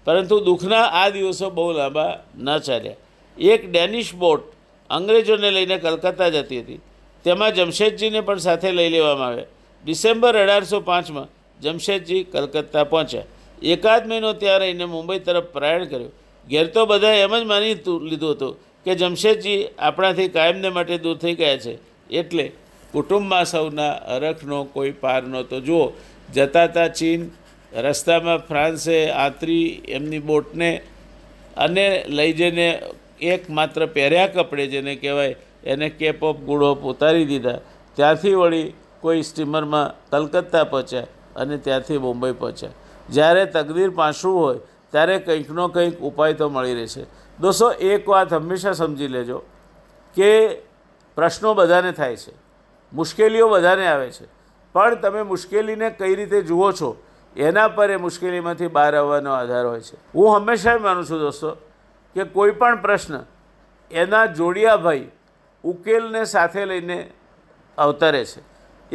પરંતુ 0.05 0.39
દુઃખના 0.39 0.83
આ 0.83 1.09
દિવસો 1.09 1.49
બહુ 1.49 1.71
લાંબા 1.71 2.19
ન 2.37 2.57
ચાલ્યા. 2.57 2.95
એક 3.37 3.71
ડેનિશ 3.71 4.13
બોટ 4.13 4.43
અંગ્રેજોને 4.89 5.51
લઈને 5.51 5.77
કલકત્તા 5.77 6.29
જતી 6.29 6.59
હતી. 6.59 6.79
તેમાં 7.23 7.53
જમશેદજીને 7.53 8.21
પણ 8.21 8.37
સાથે 8.37 8.71
લઈ 8.71 8.89
લેવામાં 8.89 9.27
આવ્યા. 9.27 9.43
ડિસેમ્બર 9.85 10.37
અઢારસો 10.37 10.79
પાંચમાં 10.79 11.27
જમશેદજી 11.61 12.23
કલકત્તા 12.23 12.83
પહોંચ્યા. 12.83 13.23
એકાદ 13.63 14.07
મહિનો 14.07 14.33
ત્યાં 14.33 14.59
રહીને 14.59 14.85
મુંબઈ 14.85 15.19
તરફ 15.19 15.43
પ્રયાણ 15.43 15.85
કર્યું. 15.85 16.11
ઘેર 16.49 16.67
તો 16.67 16.85
બધા 16.85 17.11
એમ 17.13 17.39
જ 17.39 17.43
માની 17.43 17.73
લીધું 18.09 18.31
હતું 18.31 18.57
કે 18.85 18.95
જમશેદજી 18.95 19.67
આપણાથી 19.79 20.27
કાયમને 20.27 20.69
માટે 20.69 20.97
દૂર 20.97 21.17
થઈ 21.17 21.33
ગયા 21.33 21.57
છે. 21.57 21.75
એટલે 22.09 22.45
કુટુંબમાં 22.93 23.45
સૌના 23.45 23.91
અરખનો 24.15 24.63
કોઈ 24.73 24.91
પાર 25.01 25.21
નહોતો. 25.23 25.59
જુઓ 25.59 25.93
જતા 26.33 26.63
હતા 26.63 26.87
ચીન 26.89 27.21
રસ્તામાં 27.73 28.41
ફ્રાન્સે 28.47 28.97
આતરી 29.25 29.65
એમની 29.87 30.19
બોટને 30.19 30.69
અને 31.57 31.85
લઈ 32.07 32.33
જઈને 32.33 32.67
એક 33.21 33.49
માત્ર 33.49 33.85
પહેર્યા 33.87 34.27
કપડે 34.27 34.65
જેને 34.67 34.95
કહેવાય, 34.95 35.35
એને 35.63 35.89
કેપ 35.89 36.23
ઓફ 36.23 36.39
ગુડ 36.47 36.61
હોપ 36.61 36.85
ઉતારી 36.85 37.25
દીધા. 37.25 37.59
ત્યાંથી 37.97 38.35
વળી 38.35 38.73
કોઈ 39.01 39.23
સ્ટીમરમાં 39.23 39.93
કલકત્તા 40.11 40.65
પહોંચ્યા 40.65 41.07
અને 41.35 41.57
ત્યાંથી 41.57 41.99
મુંબઈ 41.99 42.33
પહોંચ્યા. 42.33 42.77
જ્યારે 43.09 43.43
તકદીર 43.45 43.91
પાછું 43.91 44.33
હોય, 44.33 44.59
ત્યારે 44.91 45.19
કંઈકનો 45.19 45.67
કંઈક 45.69 46.01
ઉપાય 46.01 46.33
તો 46.33 46.49
મળી 46.49 46.75
રહેશે. 46.79 47.03
દોસ્તો, 47.39 47.71
એક 47.71 48.07
વાત 48.07 48.33
હંમેશા 48.33 48.73
સમજી 48.73 49.07
લેજો 49.07 49.37
કે 50.17 50.31
પ્રશ્નો 51.19 51.53
બધાને 51.53 51.91
થાય 51.91 52.15
છે. 52.15 52.31
મુશ્કેલીઓ 52.93 53.49
બધાને 53.49 53.87
આવે 53.87 54.11
છે. 54.11 54.25
પણ 54.73 54.95
તમે 54.95 55.21
મુશ્કેલીને 55.21 55.89
કઈ 55.89 56.15
રીતે 56.15 56.41
જુઓ 56.41 56.71
છો, 56.71 57.03
એના 57.35 57.67
પર 57.67 57.91
એ 57.91 57.95
મુશ્કેલીમાંથી 57.95 58.67
બહાર 58.67 58.95
આવવાનો 58.95 59.31
આધાર 59.31 59.65
હોય 59.65 59.79
છે. 59.79 59.95
હું 60.15 60.35
હંમેશા 60.35 60.77
માનું 60.77 61.05
છું 61.05 61.19
દોસ્તો, 61.19 61.51
કે 62.15 62.23
કોઈ 62.23 62.51
પણ 62.51 62.81
પ્રશ્ન 62.81 63.23
એના 63.91 64.25
જોડિયાભાઈ 64.25 65.07
ઉકેલને 65.63 66.25
સાથે 66.25 66.65
લઈને 66.65 67.11
અવતરે 67.77 68.25
છે. 68.25 68.41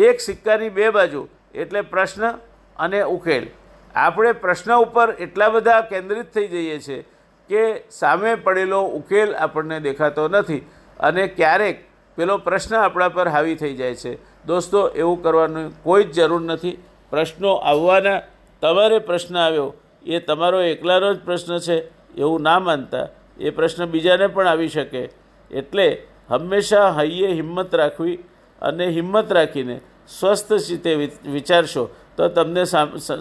એક 0.00 0.20
સિક્કાની 0.20 0.68
બે 0.68 0.90
બાજુ, 0.90 1.28
એટલે 1.54 1.80
પ્રશ્ન 1.80 2.30
અને 2.76 3.02
ઉકેલ. 3.02 3.46
આપણે 3.94 4.32
પ્રશ્ન 4.32 4.74
ઉપર 4.74 5.10
એટલા 5.10 5.48
બધા 5.48 5.80
કેન્દ્રિત 5.80 6.34
થઈ 6.34 6.48
જઈએ 6.48 6.78
છીએ 6.78 7.04
કે 7.48 7.84
સામે 7.90 8.34
પડેલો 8.34 8.82
ઉકેલ 8.82 9.36
આપણને 9.36 9.80
દેખાતો 9.80 10.28
નથી 10.28 10.58
અને 11.00 11.26
ક્યારેક 11.26 11.93
પેલો 12.16 12.36
પ્રશ્ન 12.38 12.76
આપણા 12.76 13.08
પર 13.08 13.28
હાવી 13.28 13.54
થઈ 13.54 13.74
જાય 13.74 13.94
છે. 13.94 14.44
દોસ્તો, 14.46 14.88
એવું 14.88 15.22
કરવાનું 15.22 15.82
કોઈ 15.82 16.04
જ 16.04 16.12
જરૂર 16.12 16.40
નથી. 16.40 16.78
પ્રશ્નો 17.10 17.52
આવવાના, 17.54 18.20
તમારે 18.62 18.98
પ્રશ્ન 18.98 19.38
આવ્યો, 19.38 19.74
એ 20.06 20.18
તમારો 20.18 20.60
એકલાનો 20.62 21.14
જ 21.14 21.20
પ્રશ્ન 21.24 21.58
છે, 21.58 21.76
એવું 22.14 22.42
ના 22.42 22.58
માનતા. 22.58 23.08
એ 23.38 23.50
પ્રશ્ન 23.50 23.84
બીજાને 23.84 24.26
પણ 24.26 24.48
આવી 24.48 24.68
શકે. 24.68 25.08
એટલે 25.50 26.06
હંમેશા 26.28 26.90
હૈયે 26.90 27.32
હિંમત 27.32 27.74
રાખવી 27.74 28.16
અને 28.62 28.86
હિંમત 28.86 29.32
રાખીને 29.32 29.80
સ્વસ્થ 30.20 30.52
રીતે 30.52 30.94
વિચારશો 31.26 31.84
તો 32.16 32.28
તમને 32.28 32.64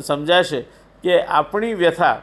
સમજાશે 0.03 0.61
કે 1.03 1.21
આપણી 1.21 1.73
વ્યથા 1.73 2.21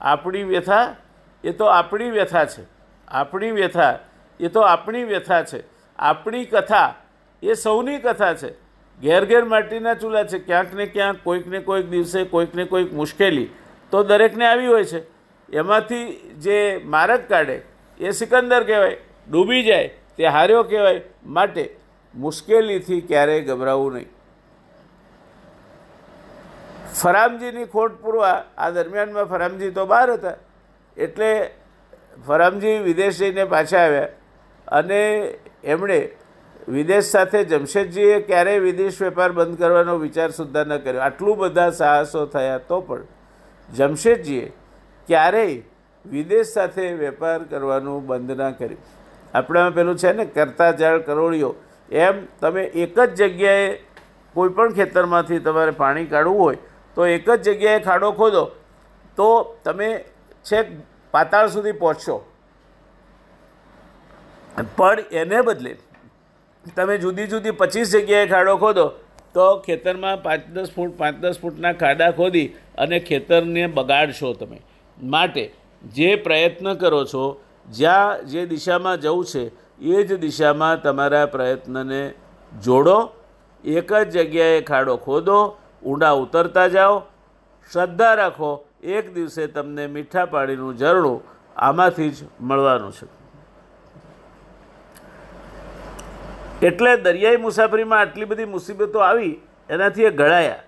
આપણી 0.00 0.42
વ્યથા 0.42 0.96
એ 1.44 1.50
તો 1.50 1.64
આપણી 1.64 2.10
વ્યથા 2.10 2.44
છે. 2.44 2.64
આપણી 3.08 3.50
વ્યથા 3.50 3.98
એ 4.40 4.48
તો 4.48 4.60
આપણી 4.60 5.04
વ્યથા 5.04 5.42
છે. 5.42 5.60
આપણી 6.00 6.44
કથા 6.44 6.94
એ 7.42 7.54
સૌની 7.54 7.98
કથા 7.98 8.34
છે. 8.34 8.50
ઘેર 8.98 9.24
ઘેર 9.24 9.44
માટીના 9.44 9.94
ચૂલા 9.94 10.24
છે. 10.24 10.38
ક્યાંક 10.38 10.74
ને 10.74 10.86
ક્યાંક, 10.86 11.18
કોઈક 11.24 11.46
ને 11.46 11.58
કોઈક 11.58 11.88
દિવસે, 11.88 12.24
કોઈક 12.24 12.54
ને 12.54 12.64
કોઈક 12.64 12.92
મુશ્કેલી 12.92 13.48
તો 13.90 14.02
દરેકને 14.02 14.46
આવી 14.46 14.66
હોય 14.66 14.84
છે. 14.84 15.02
એમાંથી 15.52 16.12
જે 16.38 16.80
મારક 16.84 17.28
કાઢે 17.28 17.62
એ 18.00 18.10
સિકંદર 18.10 18.64
કહેવાય, 18.64 18.96
ડૂબી 19.30 19.62
જાય 19.64 19.88
તે 20.16 20.26
હાર્યો 20.26 20.62
કહેવાય. 20.62 21.00
માટે 21.26 21.76
મુશ્કેલીથી 22.14 23.00
ક્યારેય 23.00 23.40
ગભરાવું 23.40 23.92
નહીં. 23.94 24.08
ફરામજીની 26.94 27.64
ખોટ 27.64 28.00
પૂરવા, 28.00 28.44
આ 28.58 28.70
દરમિયાનમાં 28.70 29.24
ફરામજી 29.24 29.70
તો 29.70 29.86
બહાર 29.86 30.12
હતા. 30.12 30.34
એટલે 30.96 31.50
ફરામજી 32.26 32.78
વિદેશ 32.78 33.18
જઈને 33.18 33.44
પાછા 33.44 33.78
આવ્યા 33.78 34.08
અને 34.68 35.00
એમણે 35.64 36.10
વિદેશ 36.68 37.04
સાથે 37.04 37.44
જમશેદજીએ 37.44 38.20
ક્યારેય 38.20 38.58
વિદેશ 38.58 39.02
વેપાર 39.02 39.32
બંધ 39.32 39.58
કરવાનો 39.58 39.96
વિચાર 39.96 40.30
સુદ્ધા 40.30 40.64
ન 40.64 40.76
કર્યો. 40.76 41.00
આટલું 41.00 41.38
બધા 41.38 41.70
સાહસો 41.70 42.26
થયા 42.26 42.58
તો 42.58 42.80
પણ 42.80 43.02
જમશેદજીએ 43.74 44.52
ક્યારેય 45.06 45.62
વિદેશ 46.06 46.46
સાથે 46.46 46.92
વેપાર 46.92 47.42
કરવાનું 47.42 48.06
બંધ 48.06 48.30
ના 48.30 48.50
કર્યું. 48.50 48.78
આપણામાં 49.34 49.74
પેલું 49.74 49.96
છે 49.96 50.12
ને, 50.12 50.24
કરતા 50.24 50.70
જાળ 50.70 50.98
કરોળીઓ 50.98 51.54
એમ 51.92 52.26
તમે 52.40 52.64
એક 52.64 53.00
જ 53.00 53.14
જગ્યાએ 53.14 53.80
કોઈપણ 54.34 54.72
ખેતરમાંથી 54.72 55.38
તમારે 55.38 55.70
પાણી 55.70 56.06
કાઢવું 56.06 56.40
હોય, 56.40 56.56
તો 56.94 57.06
એક 57.06 57.30
જ 57.30 57.42
જગ્યાએ 57.42 57.80
ખાડો 57.80 58.12
ખોદો, 58.12 58.50
તો 59.16 59.56
તમે 59.64 60.04
છેક 60.44 60.66
પાતાળ 61.10 61.48
સુધી 61.48 61.72
પહોંચશો. 61.72 62.24
પણ 64.56 65.00
એને 65.12 65.42
બદલે 65.42 65.76
તમે 66.76 66.98
જુદી 66.98 67.26
જુદી 67.26 67.52
પચીસ 67.52 67.92
જગ્યાએ 67.92 68.26
ખાડો 68.26 68.56
ખોદો, 68.56 68.86
તો 69.34 69.46
ખેતરમાં 69.66 70.22
પાંચ 70.22 70.48
દસ 70.54 70.70
ફૂટ, 70.70 70.96
પાંચ 70.98 71.20
દસ 71.20 71.38
ફૂટના 71.38 71.72
ખાડા 71.72 72.10
ખોદી 72.12 72.48
અને 72.78 72.98
ખેતરને 73.00 73.68
બગાડશો 73.68 74.32
તમે. 74.34 74.58
માટે 74.98 75.44
જે 75.84 76.16
પ્રયત્ન 76.16 76.74
કરો 76.74 77.04
છો, 77.04 77.24
જ્યાં 77.68 78.26
જે 78.26 78.46
દિશામાં 78.46 79.00
જવું 79.00 79.24
છે, 79.24 79.44
એ 79.80 80.04
જ 80.04 80.18
દિશામાં 80.18 80.82
તમારા 80.82 81.26
પ્રયત્નને 81.26 82.02
જોડો. 82.52 82.98
એક 83.64 83.88
જ 83.88 84.16
જગ્યાએ 84.16 84.60
ખાડો 84.62 84.96
ખોદો, 84.96 85.38
ઊંડા 85.84 86.14
ઉતરતા 86.14 86.68
જાઓ, 86.68 87.02
શ્રદ્ધા 87.70 88.14
રાખો, 88.14 88.50
એક 88.82 89.14
દિવસે 89.14 89.48
તમને 89.48 89.86
મીઠા 89.86 90.26
પાણીનું 90.26 90.76
ઝરણું 90.76 91.18
આમાંથી 91.56 92.10
જ 92.10 92.28
મળવાનું 92.40 92.92
છે. 92.92 93.19
એટલે 96.62 96.96
દરિયાઈ 96.96 97.36
મુસાફરીમાં 97.36 98.00
આટલી 98.00 98.24
બધી 98.24 98.44
મુસીબતો 98.44 98.98
આવી, 99.00 99.34
એનાથી 99.70 100.04
એ 100.04 100.10
ઘડાયા 100.10 100.62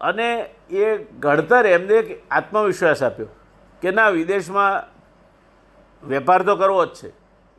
અને 0.00 0.28
એ 0.70 0.96
ઘડતર 1.18 1.66
એમને 1.66 1.94
એક 1.94 2.08
આત્મવિશ્વાસ 2.30 3.02
આપ્યો 3.02 3.28
કે 3.82 3.90
ના, 3.90 4.08
વિદેશમાં 4.08 4.84
વેપાર 6.02 6.42
તો 6.42 6.56
કરવો 6.56 6.84
જ 6.86 6.94
છે. 6.94 7.10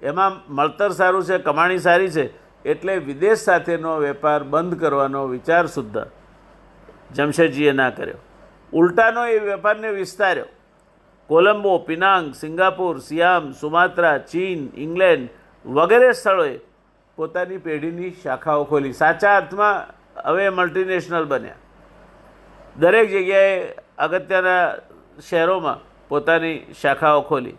એમાં 0.01 0.31
મળતર 0.49 0.89
સારું 0.89 1.23
છે, 1.23 1.37
કમાણી 1.37 1.77
સારી 1.77 2.09
છે, 2.09 2.25
એટલે 2.65 2.97
વિદેશ 2.97 3.37
સાથેનો 3.37 3.99
વેપાર 3.99 4.43
બંધ 4.43 4.79
કરવાનો 4.79 5.21
વિચાર 5.27 5.65
સુદ્ધા 5.67 6.07
જમશેદજીએ 7.13 7.71
ના 7.71 7.89
કર્યો. 7.89 8.19
ઉલટાનો 8.73 9.27
એ 9.27 9.39
વેપારને 9.39 9.89
વિસ્તાર્યો. 9.91 10.49
કોલંબો, 11.29 11.79
પિનાંગ, 11.79 12.33
સિંગાપુર, 12.33 12.99
સિયામ, 12.99 13.51
સુમાત્રા, 13.51 14.17
ચીન, 14.17 14.69
ઇંગ્લેન્ડ 14.75 15.29
વગેરે 15.65 16.11
સ્થળોએ 16.13 16.59
પોતાની 17.17 17.57
પેઢીની 17.67 18.11
શાખાઓ 18.23 18.63
ખોલી. 18.71 18.93
સાચા 18.93 19.35
અર્થમાં 19.37 19.77
હવે 20.25 20.49
મલ્ટીનેશનલ 20.49 21.25
બન્યા. 21.25 21.59
દરેક 22.75 23.07
જગ્યાએ 23.09 23.55
અગત્યના 23.97 24.63
શહેરોમાં 25.27 25.79
પોતાની 26.09 26.57
શાખાઓ 26.81 27.21
ખોલી. 27.29 27.57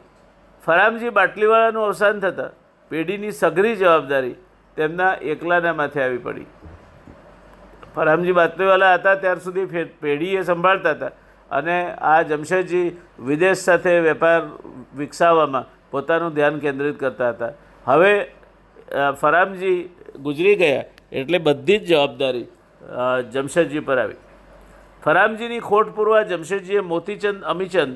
ફરામજી 0.64 1.12
બાટલીવાળાનું 1.18 1.85
અવસાન 1.85 2.20
થતાં 2.20 2.53
પેઢીની 2.90 3.33
સઘરી 3.33 3.77
જવાબદારી 3.77 4.37
તેમના 4.77 5.12
એકલાના 5.33 5.74
માથે 5.81 6.05
આવી 6.05 6.22
પડી. 6.27 6.48
ફરામજી 7.94 8.38
બાટલીવાલા 8.40 8.94
હતા, 8.94 9.16
ત્યાર 9.16 9.40
સુધી 9.46 9.87
પેઢીએ 10.03 10.42
સંભાળતા 10.50 10.94
હતા 10.96 11.12
અને 11.50 11.77
આ 12.11 12.20
જમશેદજી 12.22 12.87
વિદેશ 13.29 13.64
સાથે 13.68 13.92
વેપાર 14.09 14.42
વિકસાવવામાં 14.96 15.66
પોતાનું 15.90 16.35
ધ્યાન 16.37 16.61
કેન્દ્રિત 16.61 16.96
કરતા 16.98 17.31
હતા. 17.35 17.53
હવે 17.87 18.12
ફરામજી 19.20 19.78
ગુજરી 20.24 20.57
ગયા 20.57 20.85
એટલે 21.12 21.38
બધી 21.38 21.78
જ 21.78 21.87
જવાબદારી 21.92 22.46
જમશેદજી 23.33 23.85
પર 23.88 23.98
આવી. 23.98 24.20
ફરામજીની 25.02 25.61
ખોટ 25.61 25.94
પૂરવા 25.96 26.22
જમશેદજીએ 26.22 26.81
મોતીચંદ, 26.81 27.38
અમીચંદ 27.52 27.94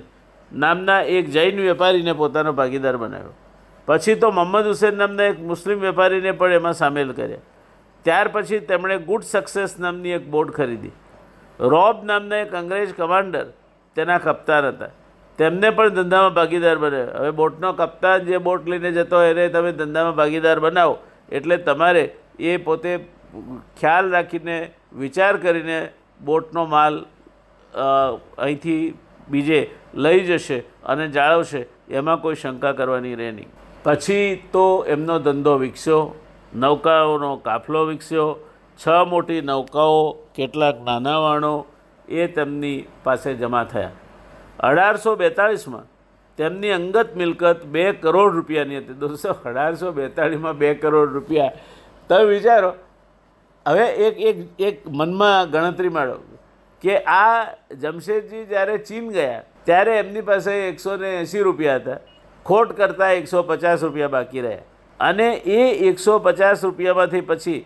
નામના 0.52 1.00
એક 1.16 1.26
જૈન 1.30 1.56
વેપારીને 1.68 2.12
પોતાનો 2.12 2.52
ભાગીદાર 2.52 2.96
બનાવ્યો. 2.96 3.34
પછી 3.88 4.16
તો 4.22 4.30
મોહમ્મદ 4.30 4.66
હુસેન 4.66 4.94
નામના 4.98 5.28
એક 5.32 5.38
મુસ્લિમ 5.52 5.78
વેપારીને 5.80 6.32
પણ 6.32 6.52
એમાં 6.60 6.76
સામેલ 6.82 7.12
કર્યા. 7.12 7.44
ત્યાર 8.04 8.28
પછી 8.34 8.60
તેમણે 8.70 8.96
ગુડ 9.10 9.22
સક્સેસ 9.22 9.78
નામની 9.84 10.16
એક 10.18 10.24
બોટ 10.30 10.50
ખરીદી. 10.58 10.94
રોબ 11.60 12.04
નામના 12.04 12.40
એક 12.44 12.54
અંગ્રેજ 12.54 12.94
કમાન્ડર 12.94 13.46
તેના 13.96 14.18
કપ્તાન 14.18 14.64
હતા. 14.70 14.92
તેમને 15.38 15.68
પણ 15.76 15.96
ધંધામાં 15.96 16.34
ભાગીદાર 16.38 16.76
બનાવ્યો 16.84 17.18
હવે 17.20 17.32
બોટનો 17.40 17.72
કપ્તાન 17.80 18.26
જે 18.28 18.38
બોટ 18.46 18.68
લઈને 18.72 18.90
જતો 18.98 19.18
એને 19.30 19.44
તમે 19.54 19.72
ધંધામાં 19.80 20.16
ભાગીદાર 20.20 20.58
બનાવો. 20.66 20.94
એટલે 21.36 21.56
તમારે 21.66 22.04
એ 22.38 22.56
પોતે 22.66 22.92
ખ્યાલ 23.80 24.06
રાખીને, 24.14 24.56
વિચાર 25.02 25.32
કરીને 25.44 25.78
બોટનો 26.28 26.62
માલ 26.74 26.94
અહીંથી 28.38 28.94
બીજે 29.28 29.60
લઈ 30.04 30.20
જશે 30.28 30.58
અને 30.92 31.04
જાળવશે. 31.16 31.62
એમાં 31.90 32.20
કોઈ 32.24 32.40
શંકા 32.42 32.72
કરવાની 32.80 33.16
રહે 33.20 33.30
નહીં. 33.32 33.50
પછી 33.84 34.28
તો 34.54 34.64
એમનો 34.94 35.18
ધંધો 35.26 35.54
વિકસ્યો, 35.64 36.02
નૌકાઓનો 36.52 37.30
કાફલો 37.46 37.84
વિકસ્યો. 37.92 38.30
છ 38.80 38.84
મોટી 39.12 39.40
નૌકાઓ, 39.50 40.00
કેટલાક 40.36 40.82
નાના 40.88 41.20
વાણો 41.26 41.54
એ 42.08 42.26
તેમની 42.38 42.78
પાસે 43.04 43.30
જમા 43.42 43.64
થયા. 43.74 43.94
અઢારસો 44.60 45.16
બેતાળીસમાં 45.16 45.86
તેમની 46.38 46.72
અંગત 46.72 47.14
મિલકત 47.16 47.64
બે 47.66 47.92
કરોડ 47.92 48.34
રૂપિયાની 48.34 48.78
હતી. 48.78 48.98
દોસ્તો, 49.00 49.36
અઢારસો 49.44 49.92
બેતાળીસમાં 49.92 50.58
બે 50.58 50.74
કરોડ 50.74 51.12
રૂપિયા. 51.12 51.52
તમે 52.10 52.24
વિચારો, 52.24 52.74
હવે 53.66 53.86
એક 54.06 54.20
એક 54.30 54.38
એક 54.58 54.76
મનમાં 54.88 55.50
ગણતરી 55.50 55.88
માળો 55.88 56.16
કે 56.84 56.98
આ 57.06 57.46
જમશેદજી 57.82 58.44
જ્યારે 58.46 58.78
ચીન 58.78 59.12
ગયા, 59.12 59.42
ત્યારે 59.64 59.98
એમની 59.98 60.22
પાસે 60.22 60.52
એકસો 60.68 60.96
ને 60.96 61.18
એંસી 61.20 61.42
રૂપિયા 61.42 61.78
હતા. 61.78 61.98
ખોટ 62.46 62.72
કરતાં 62.72 63.14
એકસો 63.20 63.42
પચાસ 63.42 63.82
રૂપિયા 63.82 64.08
બાકી 64.08 64.40
રહ્યા. 64.40 64.66
અને 65.00 65.28
એ 65.34 65.88
એકસો 65.88 66.18
પચાસ 66.18 66.64
રૂપિયામાંથી 66.64 67.20
પછી 67.20 67.62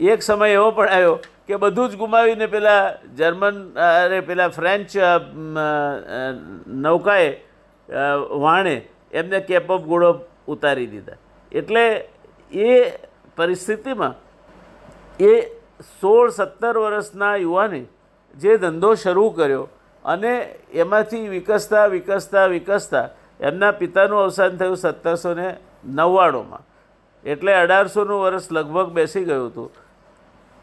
એક 0.00 0.22
સમય 0.22 0.48
એવો 0.48 0.70
પણ 0.70 0.88
આવ્યો 0.88 1.18
કે 1.48 1.56
બધું 1.62 1.90
જ 1.90 1.96
ગુમાવીને 1.96 2.46
પેલા 2.46 2.82
જર્મન, 3.18 3.56
અરે 3.76 4.20
પેલા 4.28 4.48
ફ્રેન્ચ 4.48 4.90
નૌકાએ 6.84 7.28
વાણે 8.44 8.76
એમને 9.12 9.40
કેપ 9.48 9.70
ઓફ 9.70 9.84
ગોળો 9.90 10.10
ઉતારી 10.48 10.88
દીધા. 10.94 11.18
એટલે 11.52 11.84
એ 12.52 12.72
પરિસ્થિતિમાં 13.36 14.14
એ 15.20 15.32
સોળ 16.00 16.28
સત્તર 16.30 16.74
વર્ષના 16.84 17.36
યુવાને 17.36 17.82
જે 18.36 18.58
ધંધો 18.58 18.90
શરૂ 19.04 19.30
કર્યો 19.30 19.64
અને 20.04 20.32
એમાંથી 20.74 21.28
વિકસતા 21.28 21.86
વિકસતા 21.94 22.46
વિકસતા 22.56 23.06
એમના 23.40 23.72
પિતાનું 23.80 24.24
અવસાન 24.24 24.58
થયું 24.58 24.76
સત્તરસો 24.76 25.34
ને 25.34 25.48
નવ્વાણુંમાં. 25.98 26.64
એટલે 27.24 27.52
અઢારસોનું 27.62 28.22
વર્ષ 28.24 28.46
લગભગ 28.56 28.88
બેસી 28.98 29.24
ગયું 29.24 29.50
હતું. 29.50 29.70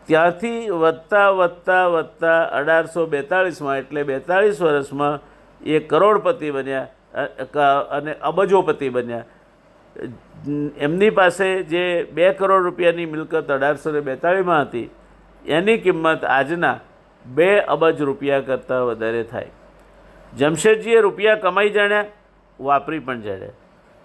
ત્યાંથી 0.07 0.59
વધતા 0.83 1.29
વધતા 1.39 1.85
વધતા 1.95 2.39
અઢારસો 2.59 3.05
બેતાળીસમાં 3.13 3.77
એટલે 3.83 4.03
બેતાળીસ 4.11 4.59
વર્ષમાં 4.61 5.19
એ 5.61 5.79
કરોડપતિ 5.91 6.51
બન્યા 6.57 6.87
અને 7.97 8.11
અબજોપતિ 8.29 8.89
બન્યા. 8.97 9.25
એમની 10.85 11.11
પાસે 11.19 11.47
જે 11.71 11.83
બે 12.15 12.33
કરોડ 12.39 12.63
રૂપિયાની 12.67 13.09
મિલકત 13.13 13.49
અઢારસો 13.55 13.91
ને 13.91 14.01
બેતાળીસમાં 14.11 14.65
હતી, 14.67 14.87
એની 15.57 15.77
કિંમત 15.85 16.23
આજના 16.37 16.77
બે 17.25 17.49
અબજ 17.75 18.01
રૂપિયા 18.09 18.45
કરતાં 18.47 18.87
વધારે 18.89 19.23
થાય. 19.31 19.51
જમશેદજીએ 20.33 21.01
રૂપિયા 21.01 21.43
કમાઈ 21.43 21.75
જાણ્યા, 21.77 22.09
વાપરી 22.59 22.99
પણ 22.99 23.21
જાણ્યા. 23.27 23.59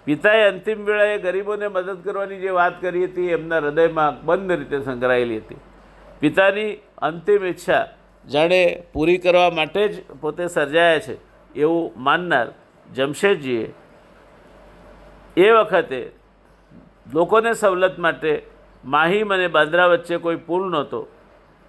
પિતાએ 0.06 0.44
અંતિમ 0.50 0.84
વેળાએ 0.86 1.16
ગરીબોને 1.24 1.68
મદદ 1.68 1.98
કરવાની 2.04 2.40
જે 2.44 2.52
વાત 2.60 2.76
કરી 2.82 3.06
હતી, 3.06 3.32
એમના 3.38 3.60
હૃદયમાં 3.64 4.20
બંધ 4.26 4.58
રીતે 4.60 4.84
સંકળાયેલી 4.84 5.40
હતી. 5.42 5.60
પિતાની 6.20 6.70
અંતિમ 7.02 7.44
ઈચ્છા 7.44 7.84
જાણે 8.24 8.62
પૂરી 8.92 9.18
કરવા 9.18 9.50
માટે 9.50 9.82
જ 9.88 9.94
પોતે 10.20 10.46
સર્જાયા 10.46 10.98
છે, 10.98 11.16
એવું 11.56 11.92
માનનાર 11.96 12.48
જમશેદજીએ 12.94 13.66
એ 15.36 15.50
વખતે 15.50 16.00
લોકોને 17.14 17.52
સવલત 17.52 17.98
માટે 17.98 18.32
માહીમ 18.84 19.34
અને 19.34 19.46
બાંદ્રા 19.48 19.86
વચ્ચે 19.86 20.16
કોઈ 20.16 20.36
પુલ 20.36 20.70
નહોતો. 20.70 21.00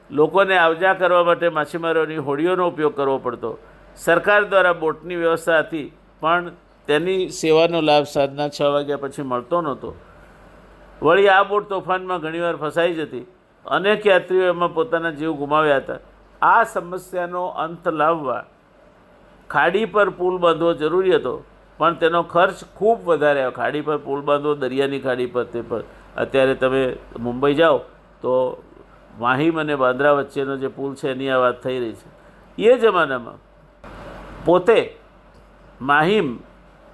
લોકોને 0.10 0.58
આવજા 0.58 0.94
કરવા 0.94 1.24
માટે 1.24 1.50
માછીમારોની 1.50 2.18
હોડીઓનો 2.18 2.68
ઉપયોગ 2.68 2.96
કરવો 2.96 3.18
પડતો. 3.18 3.52
સરકાર 3.96 4.44
દ્વારા 4.44 4.74
બોટની 4.74 5.16
વ્યવસ્થા 5.16 5.60
હતી 5.60 5.88
પણ 6.20 6.52
તેની 6.88 7.30
સેવાનો 7.30 7.82
લાભ 7.82 8.04
સાંજના 8.04 8.50
છ 8.50 8.62
વાગ્યા 8.62 8.98
પછી 8.98 9.22
મળતો 9.22 9.62
નહોતો. 9.62 9.90
વળી 11.02 11.30
આ 11.30 11.44
બોટ 11.44 11.70
તોફાનમાં 11.70 12.20
ઘણીવાર 12.20 12.56
ફસાઈ 12.56 12.94
જતી. 12.94 13.26
અનેક 13.70 14.08
યાત્રીઓ 14.08 14.44
એમાં 14.44 14.74
પોતાના 14.74 15.12
જીવ 15.12 15.32
ગુમાવ્યા 15.32 15.78
હતા. 15.78 15.98
આ 16.42 16.64
સમસ્યાનો 16.64 17.46
અંત 17.46 17.88
લાવવા 17.88 18.46
ખાડી 19.50 19.86
પર 19.86 20.10
પુલ 20.10 20.38
બાંધવો 20.38 20.74
જરૂરી 20.74 21.16
હતો. 21.16 21.44
પણ 21.78 21.94
તેનો 21.94 22.24
ખર્ચ 22.24 22.64
ખૂબ 22.76 23.04
વધારે 23.06 23.40
આવ્યો. 23.40 23.52
ખાડી 23.52 23.82
પર 23.82 23.98
પુલ 23.98 24.22
બાંધવો, 24.22 24.56
દરિયાની 24.56 25.00
ખાડી 25.00 25.26
પર 25.26 25.44
તે 25.44 25.62
પર. 25.62 25.84
અત્યારે 26.18 26.56
તમે 26.56 26.96
મુંબઈ 27.20 27.54
જાઓ 27.54 27.78
તો 28.22 28.64
માહિમ 29.20 29.60
અને 29.60 29.76
બાંદ્રા 29.76 30.12
વચ્ચેનો 30.12 30.58
જે 30.58 30.68
પુલ 30.68 30.96
છે 30.96 31.12
એની 31.12 31.30
આ 31.30 31.38
વાત 31.38 31.64
થઈ 31.64 31.80
રહી 31.80 31.94
છે. 31.94 32.10
એ 32.62 32.78
જમાનામાં 32.78 33.34
પોતે 34.46 34.98
માહિમ 35.82 36.38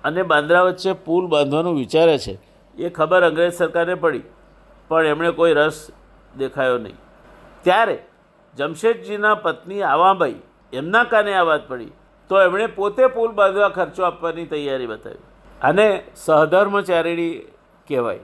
અને 0.03 0.23
બાંદ્રા 0.23 0.61
વચ્ચે 0.61 0.93
પુલ 0.93 1.27
બાંધવાનું 1.27 1.75
વિચારે 1.75 2.17
છે. 2.17 2.39
એ 2.77 2.89
ખબર 2.89 3.23
અંગ્રેજ 3.23 3.53
સરકારને 3.53 3.95
પડી. 3.95 4.21
પણ 4.87 5.05
એમણે 5.05 5.31
કોઈ 5.31 5.53
રસ 5.53 5.87
દેખાયો 6.37 6.77
નહીં. 6.77 6.95
ત્યારે 7.63 8.03
જમશેદજીના 8.55 9.35
પત્ની 9.35 9.81
આવાબાઈ 9.81 10.35
એમના 10.73 11.03
કાને 11.03 11.33
આ 11.33 11.43
વાત 11.43 11.67
પડી? 11.67 11.91
તો 12.29 12.41
એમણે 12.41 12.67
પોતે 12.67 13.07
પુલ 13.07 13.31
બાંધવા 13.31 13.69
ખર્ચો 13.69 14.03
આપવાની 14.03 14.45
તૈયારી 14.45 14.87
બતાવી. 14.87 15.23
અને 15.61 16.03
સહધર્મચારિણી 16.15 17.39
કહેવાય 17.87 18.19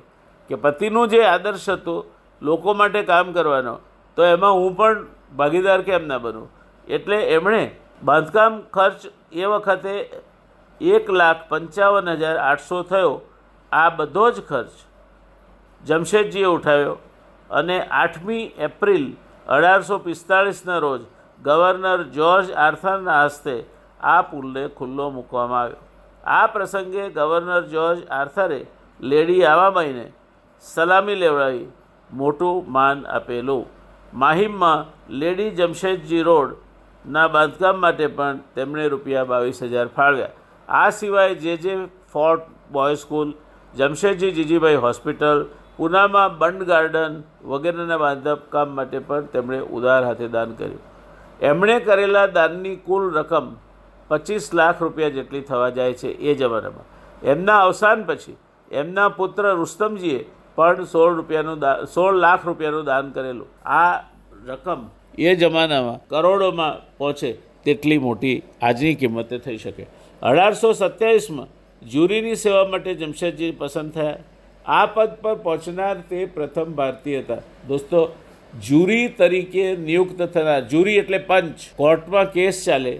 કે 0.49 0.55
પતિનું 0.55 1.07
જે 1.07 1.23
આદર્શ 1.23 1.69
હતો, 1.69 2.11
લોકો 2.41 2.73
માટે 2.73 3.03
કામ 3.03 3.31
કરવાનો, 3.31 3.79
તો 4.15 4.23
એમાં 4.23 4.53
હું 4.53 4.77
પણ 4.77 5.05
ભાગીદાર 5.37 5.81
કેમ 5.81 6.07
ના 6.07 6.17
બનું? 6.17 6.49
એટલે 6.87 7.17
એમણે 7.17 7.75
બાંધકામ 8.03 8.61
ખર્ચ 8.61 9.05
એ 9.31 9.45
વખતે 9.45 10.09
એક 10.81 11.09
લાખ 11.09 11.49
પંચાવન 11.49 12.09
હજાર 12.09 12.37
આઠસો 12.37 12.83
થયો. 12.83 13.21
આ 13.71 13.89
બધો 13.89 14.31
જ 14.31 14.41
ખર્ચ 14.41 14.71
જમશેદજીએ 15.85 16.45
ઉઠાવ્યો. 16.45 16.97
અને 17.51 17.77
આઠમી 18.01 18.45
એપ્રિલ 18.67 19.05
અઢારસો 19.47 19.97
પિસ્તાળીસના 20.07 20.79
રોજ 20.85 21.01
ગવર્નર 21.39 21.99
જ્યોર્જ 22.15 22.47
આર્થરના 22.65 23.21
હસ્તે 23.25 23.55
આ 24.01 24.21
પુલને 24.21 24.63
ખુલ્લો 24.77 25.05
મૂકવામાં 25.11 25.61
આવ્યો. 25.61 25.83
આ 26.23 26.47
પ્રસંગે 26.47 27.05
ગવર્નર 27.09 27.61
જ્યોર્જ 27.73 28.01
આર્થરે 28.11 28.59
લેડી 28.99 29.43
આવાબાઈને 29.45 30.07
સલામી 30.63 31.19
લેવડાવી 31.23 31.67
મોટું 32.09 32.71
માન 32.71 33.05
આપેલું. 33.09 33.63
માહિમમાં 34.13 34.85
લેડી 35.21 35.51
જમશેદજી 35.51 36.23
રોડના 36.23 37.27
બાંધકામ 37.27 37.81
માટે 37.85 38.07
પણ 38.17 38.43
તેમણે 38.55 38.85
રૂપિયા 38.87 39.29
બાવીસ 39.31 39.63
હજાર 39.63 39.87
ફાળવ્યા. 39.97 40.35
આ 40.69 40.89
સિવાય 40.99 41.39
જે 41.43 41.55
જે 41.57 41.73
fort 42.13 42.43
boy 42.71 42.95
school, 42.95 43.29
Jamshedji 43.73 44.31
Jijibhai 44.31 44.83
hospital 44.87 45.39
પૂનામાં 45.77 46.37
Bund 46.37 46.63
garden 46.63 47.13
વગેરેના 47.43 47.97
બાંધકામ 47.97 48.69
માટે 48.69 48.99
પણ 48.99 49.25
તેમણે 49.25 49.59
ઉદાર 49.59 50.03
હાથે 50.03 50.27
દાન 50.27 50.53
કર્યું. 50.53 50.81
એમણે 51.41 51.79
કરેલા 51.79 52.27
દાનની 52.27 52.75
કુલ 52.75 53.03
રકમ 53.17 53.47
પચીસ 54.09 54.53
લાખ 54.53 54.81
રૂપિયા 54.81 55.09
જેટલી 55.09 55.41
થવા 55.41 55.69
જાય 55.69 55.93
છે 55.93 56.07
એ 56.07 56.35
જમાનામાં. 56.35 56.87
એમના 57.23 57.59
અવસાન 57.59 58.03
પછી 58.03 58.37
એમના 58.71 59.09
પુત્ર 59.09 59.43
રુસ્તમજીએ 59.51 60.25
પણ 60.55 60.83
સોળ 60.83 61.15
રૂપિયાનું 61.15 61.59
દા, 61.59 61.77
સોળ 61.85 62.13
લાખ 62.15 62.45
રૂપિયાનું 62.45 62.85
દાન 62.85 63.11
કરેલું. 63.11 63.47
આ 63.65 63.93
રકમ 64.47 64.81
એ 65.19 65.35
જમાનામાં 65.35 65.99
કરોડોમાં 66.07 66.97
પહોંચે 66.97 67.31
તેટલી 67.65 67.97
મોટી 67.97 68.37
આજની 68.61 68.95
કિંમતે 68.95 69.37
થઈ 69.37 69.57
શકે. 69.57 69.87
અઢારસો 70.21 70.73
સત્યાવીસમાં 70.73 71.47
જ્યુરીની 71.81 72.35
સેવા 72.35 72.67
માટે 72.71 72.93
જમશેદજી 72.95 73.51
પસંદ 73.51 73.91
થયા. 73.91 74.17
આ 74.65 74.85
પદ 74.85 75.11
પર 75.21 75.35
પહોંચનાર 75.43 75.95
તે 76.09 76.25
પ્રથમ 76.25 76.75
ભારતીય 76.75 77.21
હતા. 77.21 77.41
દોસ્તો 77.67 77.99
જ્યુરી 78.53 79.07
તરીકે 79.17 79.77
નિયુક્ત 79.77 80.21
થનાર 80.33 80.61
જ્યુરી 80.71 80.97
એટલે 80.97 81.19
પંચ, 81.19 81.59
કોર્ટમાં 81.77 82.31
કેસ 82.31 82.63
ચાલે, 82.65 82.93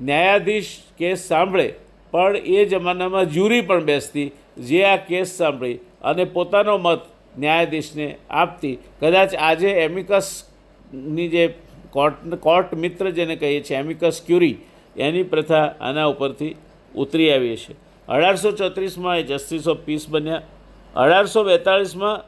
ન્યાયાધીશ 0.00 0.72
કેસ 0.98 1.28
સાંભળે, 1.28 1.68
પણ 2.12 2.36
એ 2.36 2.64
જમાનામાં 2.66 3.30
જ્યુરી 3.30 3.62
પણ 3.62 3.84
બેસતી, 3.84 4.32
જે 4.58 4.80
આ 4.84 4.96
કેસ 4.96 5.36
સાંભળી 5.38 5.80
અને 6.02 6.24
પોતાનો 6.26 6.78
મત 6.78 7.02
ન્યાયાધીશને 7.38 8.08
આપતી. 8.42 8.74
કદાચ 9.00 9.34
આજે 9.38 9.70
એમિકસની 9.84 11.28
જે 11.28 11.44
કોર્ટ 11.90 12.38
કોર્ટ 12.40 12.74
મિત્ર 12.74 13.10
જેને 13.10 13.36
કહીએ 13.36 13.60
છીએ, 13.62 13.78
એમિકસ 13.78 14.20
ક્યુરી, 14.26 14.56
એની 14.96 15.24
પ્રથા 15.24 15.64
આના 15.80 16.06
ઉપરથી 16.08 16.52
ઉતરી 16.94 17.30
આવી 17.32 17.56
છે 17.56 17.72
અઢારસો 18.08 18.52
ચોત્રીસમાં 18.52 19.18
એ 19.18 19.24
જસ્ટિસ 19.30 19.66
ઓફ 19.66 19.80
પીસ 19.86 20.04
બન્યા. 20.08 20.42
અઢારસો 20.96 21.40
બેતાળીસમાં 21.44 22.22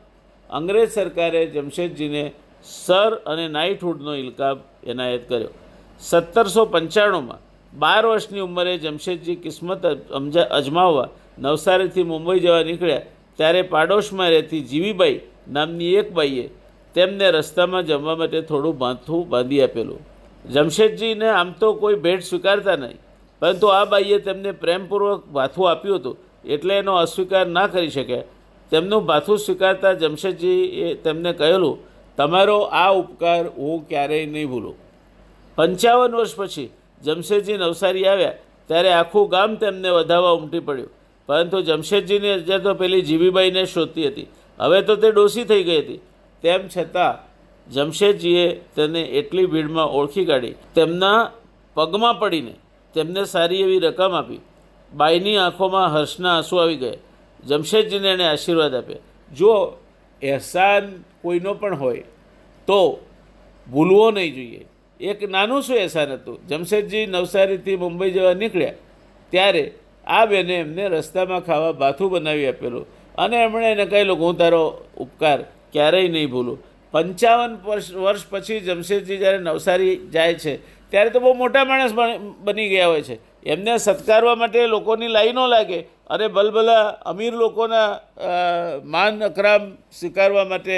અંગ્રેજ 0.51 0.89
સરકારે 0.97 1.43
જમશેદજીને 1.55 2.25
સર 2.67 3.13
અને 3.31 3.47
નાઇટહુડનો 3.57 4.13
ઇલકાબ 4.23 4.59
એનાયત 4.91 5.25
કર્યો. 5.31 5.53
સત્તરસો 6.01 6.63
પંચાણુંમાં 6.75 7.41
બાર 7.73 8.03
વર્ષની 8.11 8.45
ઉંમરે 8.49 8.75
જમશેદજી 8.85 9.39
કિસ્મત 9.45 9.83
અમજા, 10.19 10.47
અજમાવવા 10.59 11.09
નવસારીથી 11.43 12.11
મુંબઈ 12.13 12.41
જવા 12.45 12.63
નીકળ્યા, 12.69 13.09
ત્યારે 13.39 13.63
પાડોશમાં 13.75 14.31
રહેતી 14.35 14.63
જીવીબાઈ 14.71 15.19
નામની 15.55 15.93
એક 16.01 16.09
બાઈએ 16.17 16.47
તેમને 16.95 17.27
રસ્તામાં 17.37 17.85
જમવા 17.89 18.21
માટે 18.21 18.41
થોડું 18.51 18.77
માથું 18.85 19.23
બાંધી 19.33 19.63
આપેલું. 19.65 20.01
જમશેદજીને 20.45 21.29
આમ 21.33 21.51
તો 21.61 21.69
કોઈ 21.83 22.03
ભેટ 22.05 22.23
સ્વીકારતા 22.31 22.77
નહીં, 22.77 22.99
પરંતુ 23.43 23.67
આ 23.79 23.85
બાઈએ 23.93 24.19
તેમને 24.27 24.51
પ્રેમપૂર્વક 24.63 25.23
ભાથું 25.37 25.67
આપ્યું 25.71 25.99
હતું, 26.01 26.17
એટલે 26.45 26.75
એનો 26.81 26.93
અસ્વીકાર 27.05 27.47
ના 27.57 27.69
કરી 27.73 27.95
શક્યા 27.97 28.29
તેમનું 28.71 29.07
ભાથું 29.07 29.39
સ્વીકારતા 29.39 29.93
જમશેદજીએ 29.93 30.95
તેમને 30.95 31.33
કહેલું, 31.33 31.79
તમારો 32.19 32.59
આ 32.73 32.91
ઉપકાર 32.93 33.47
હું 33.59 33.89
ક્યારેય 33.89 34.27
નહીં 34.27 34.49
ભૂલું. 34.49 34.77
પંચાવન 35.59 36.13
વર્ષ 36.17 36.35
પછી 36.37 36.71
જમશેદજી 37.03 37.57
નવસારી 37.57 38.07
આવ્યા, 38.07 38.39
ત્યારે 38.69 38.93
આખું 38.93 39.29
ગામ 39.29 39.55
તેમને 39.55 39.89
વધાવવા 39.91 40.31
ઉમટી 40.31 40.61
પડ્યું. 40.61 40.91
પરંતુ 41.29 41.59
જમશેદજીની 41.61 42.31
અજા 42.31 42.59
તો 42.59 42.75
પેલી 42.75 43.03
જીવીબાઈને 43.03 43.65
શોધતી 43.65 44.07
હતી. 44.07 44.29
હવે 44.61 44.83
તો 44.83 44.97
તે 44.97 45.09
ડોસી 45.11 45.45
થઈ 45.45 45.65
ગઈ 45.65 45.81
હતી. 45.81 46.01
તેમ 46.43 46.63
છતાં 46.77 47.15
જમશેદજીએ 47.73 48.47
તેને 48.77 49.03
એટલી 49.19 49.47
ભીડમાં 49.47 49.89
ઓળખી 49.89 50.25
કાઢી. 50.25 50.55
તેમના 50.75 51.31
પગમાં 51.77 52.17
પડીને 52.21 52.55
તેમને 52.95 53.25
સારી 53.25 53.63
એવી 53.63 53.79
રકમ 53.79 54.13
આપી. 54.15 54.41
બાઈની 54.93 55.37
આંખોમાં 55.37 55.93
હર્ષના 55.93 56.37
આંસુ 56.37 56.57
આવી 56.57 56.77
ગયા. 56.77 57.03
જમશેદજીને 57.47 58.09
એણે 58.09 58.25
આશીર્વાદ 58.25 58.75
આપ્યા. 58.75 58.97
જો 59.35 59.79
એહસાન 60.23 61.05
કોઈનો 61.23 61.55
પણ 61.55 61.75
હોય, 61.75 62.03
તો 62.69 63.07
ભૂલવો 63.67 64.11
નહીં 64.11 64.35
જોઈએ. 64.35 64.65
એક 65.01 65.31
નાનું 65.31 65.63
શું 65.63 65.77
એહસાન 65.77 66.13
હતું? 66.13 66.47
જમશેદજી 66.49 67.07
નવસારીથી 67.07 67.77
મુંબઈ 67.77 68.11
જવા 68.11 68.35
નીકળ્યા. 68.35 68.73
ત્યારે 69.31 69.73
આ 70.07 70.25
બેને 70.27 70.55
એમને 70.55 70.89
રસ્તામાં 70.89 71.41
ખાવા 71.41 71.73
ભાથું 71.73 72.11
બનાવી 72.11 72.47
આપેલું. 72.47 72.87
અને 73.15 73.37
એમણે 73.37 73.73
એને 73.73 73.85
કહેલું, 73.85 74.19
હું 74.19 74.39
તારો 74.39 74.85
ઉપકાર 74.97 75.43
ક્યારેય 75.73 76.09
નહીં 76.09 76.31
ભૂલું. 76.31 76.59
પંચાવન 76.91 77.57
વર્ષ 77.65 77.95
વર્ષ 77.95 78.27
પછી 78.31 78.61
જમશેદજી 78.61 79.17
જ્યારે 79.17 79.39
નવસારી 79.39 79.97
જાય 79.97 80.35
છે, 80.35 80.57
ત્યારે 80.91 81.11
તો 81.11 81.21
બહુ 81.21 81.35
મોટા 81.35 81.65
માણસ 81.65 81.93
બની 82.39 82.69
ગયા 82.69 82.87
હોય 82.87 83.03
છે. 83.03 83.19
એમને 83.45 83.77
સત્કારવા 83.79 84.35
માટે 84.35 84.67
લોકોની 84.67 85.09
લાઈનો 85.09 85.47
લાગે. 85.47 85.81
અને 86.11 86.29
બલબલા 86.29 86.85
અમીર 87.05 87.35
લોકોના 87.35 87.91
માન 88.85 89.25
અકરામ 89.25 89.63
સ્વીકારવા 89.93 90.45
માટે 90.45 90.77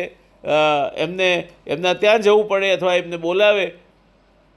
એમને, 0.97 1.29
એમના 1.67 1.95
ત્યાં 1.95 2.23
જવું 2.23 2.49
પડે 2.49 2.73
અથવા 2.73 2.95
એમને 2.95 3.17
બોલાવે, 3.17 3.67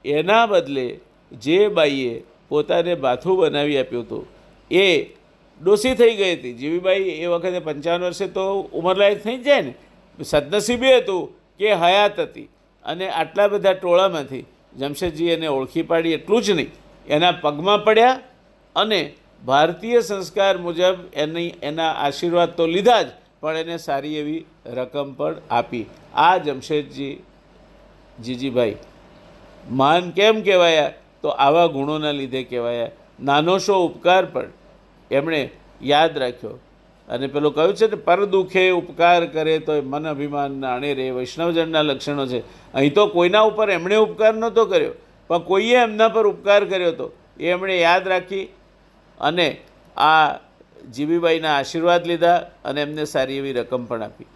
એના 0.04 0.46
બદલે 0.46 0.86
જે 1.32 1.58
બાઈએ 1.68 2.14
પોતાને 2.48 2.94
બાથું 2.96 3.36
બનાવી 3.40 3.78
આપ્યું 3.78 4.04
હતું, 4.04 4.24
એ 4.70 4.84
ડોસી 5.60 5.94
થઈ 5.94 6.14
ગઈ 6.16 6.34
હતી. 6.36 6.54
જીવીબાઈ 6.60 7.10
એ 7.22 7.26
વખતે 7.26 7.60
પંચાવન 7.60 8.02
વર્ષે 8.04 8.26
તો 8.28 8.44
ઉંમરલાયક 8.72 9.22
થઈ 9.22 9.38
જાય 9.38 9.62
ને. 9.62 9.74
સદનસીબે 10.18 10.90
હતું 10.98 11.28
કે 11.60 11.74
હયાત 11.74 12.18
હતી. 12.20 12.48
અને 12.84 13.06
આટલા 13.10 13.48
બધા 13.48 13.74
ટોળામાંથી 13.74 14.44
જમશેદજી 14.78 15.30
એને 15.30 15.48
ઓળખી 15.48 15.82
પાડી 15.82 16.14
એટલું 16.18 16.42
જ 16.42 16.48
નહીં. 16.50 16.70
એના 17.06 17.32
પગમાં 17.42 17.84
પડ્યા 17.84 18.18
અને 18.76 19.00
ભારતીય 19.44 20.00
સંસ્કાર 20.00 20.58
મુજબ 20.58 20.96
એની, 21.14 21.54
એના 21.62 21.92
આશીર્વાદ 22.04 22.56
તો 22.56 22.66
લીધા 22.66 23.02
જ, 23.02 23.08
પણ 23.40 23.56
એને 23.56 23.76
સારી 23.76 24.16
એવી 24.16 24.44
રકમ 24.66 25.12
પણ 25.12 25.34
આપી. 25.50 25.86
આ 26.14 26.36
જમશેદજી, 26.38 27.14
જીજીભાઈ, 28.24 28.76
માન 29.70 30.10
કેમ 30.10 30.42
કહેવાયા? 30.42 30.92
તો 31.22 31.28
આવા 31.28 31.66
ગુણોના 31.66 32.10
લીધે 32.10 32.42
કહેવાયા. 32.44 32.90
નાનો 33.20 33.58
શો 33.58 33.76
ઉપકાર 33.86 34.24
પણ 34.24 34.48
એમણે 35.10 35.50
યાદ 35.82 36.18
રાખ્યો. 36.18 36.58
અને 37.08 37.26
પેલું 37.26 37.54
કહ્યું 37.54 37.76
છે 37.76 37.86
ને, 37.86 37.96
પર 37.96 38.24
દુઃખે 38.24 38.70
ઉપકાર 38.70 39.26
કરે 39.26 39.58
તો 39.58 39.72
મન 39.82 40.08
અભિમાન 40.08 40.58
નાણે 40.58 40.90
રે. 40.94 41.10
વૈષ્ણવજનના 41.10 41.82
લક્ષણો 41.82 42.26
છે. 42.26 42.40
અહીં 42.74 42.94
તો 42.94 43.06
કોઈના 43.06 43.40
ઉપર 43.40 43.70
એમણે 43.70 43.96
ઉપકાર 43.96 44.34
નહોતો 44.34 44.64
કર્યો, 44.64 44.94
પણ 45.30 45.38
કોઈએ 45.38 45.76
એમના 45.76 46.08
પર 46.08 46.26
ઉપકાર 46.26 46.64
કર્યો 46.64 46.90
હતો 46.90 47.12
એ 47.40 47.50
એમણે 47.50 47.80
યાદ 47.80 48.08
રાખી 48.08 48.44
અને 49.20 49.48
આ 49.96 50.38
જીવીબાઈના 50.92 51.56
આશીર્વાદ 51.58 52.06
લીધા 52.06 52.38
અને 52.64 52.80
એમને 52.82 53.06
સારી 53.06 53.38
એવી 53.38 53.52
રકમ 53.52 53.86
પણ 53.86 54.02
આપી. 54.02 54.26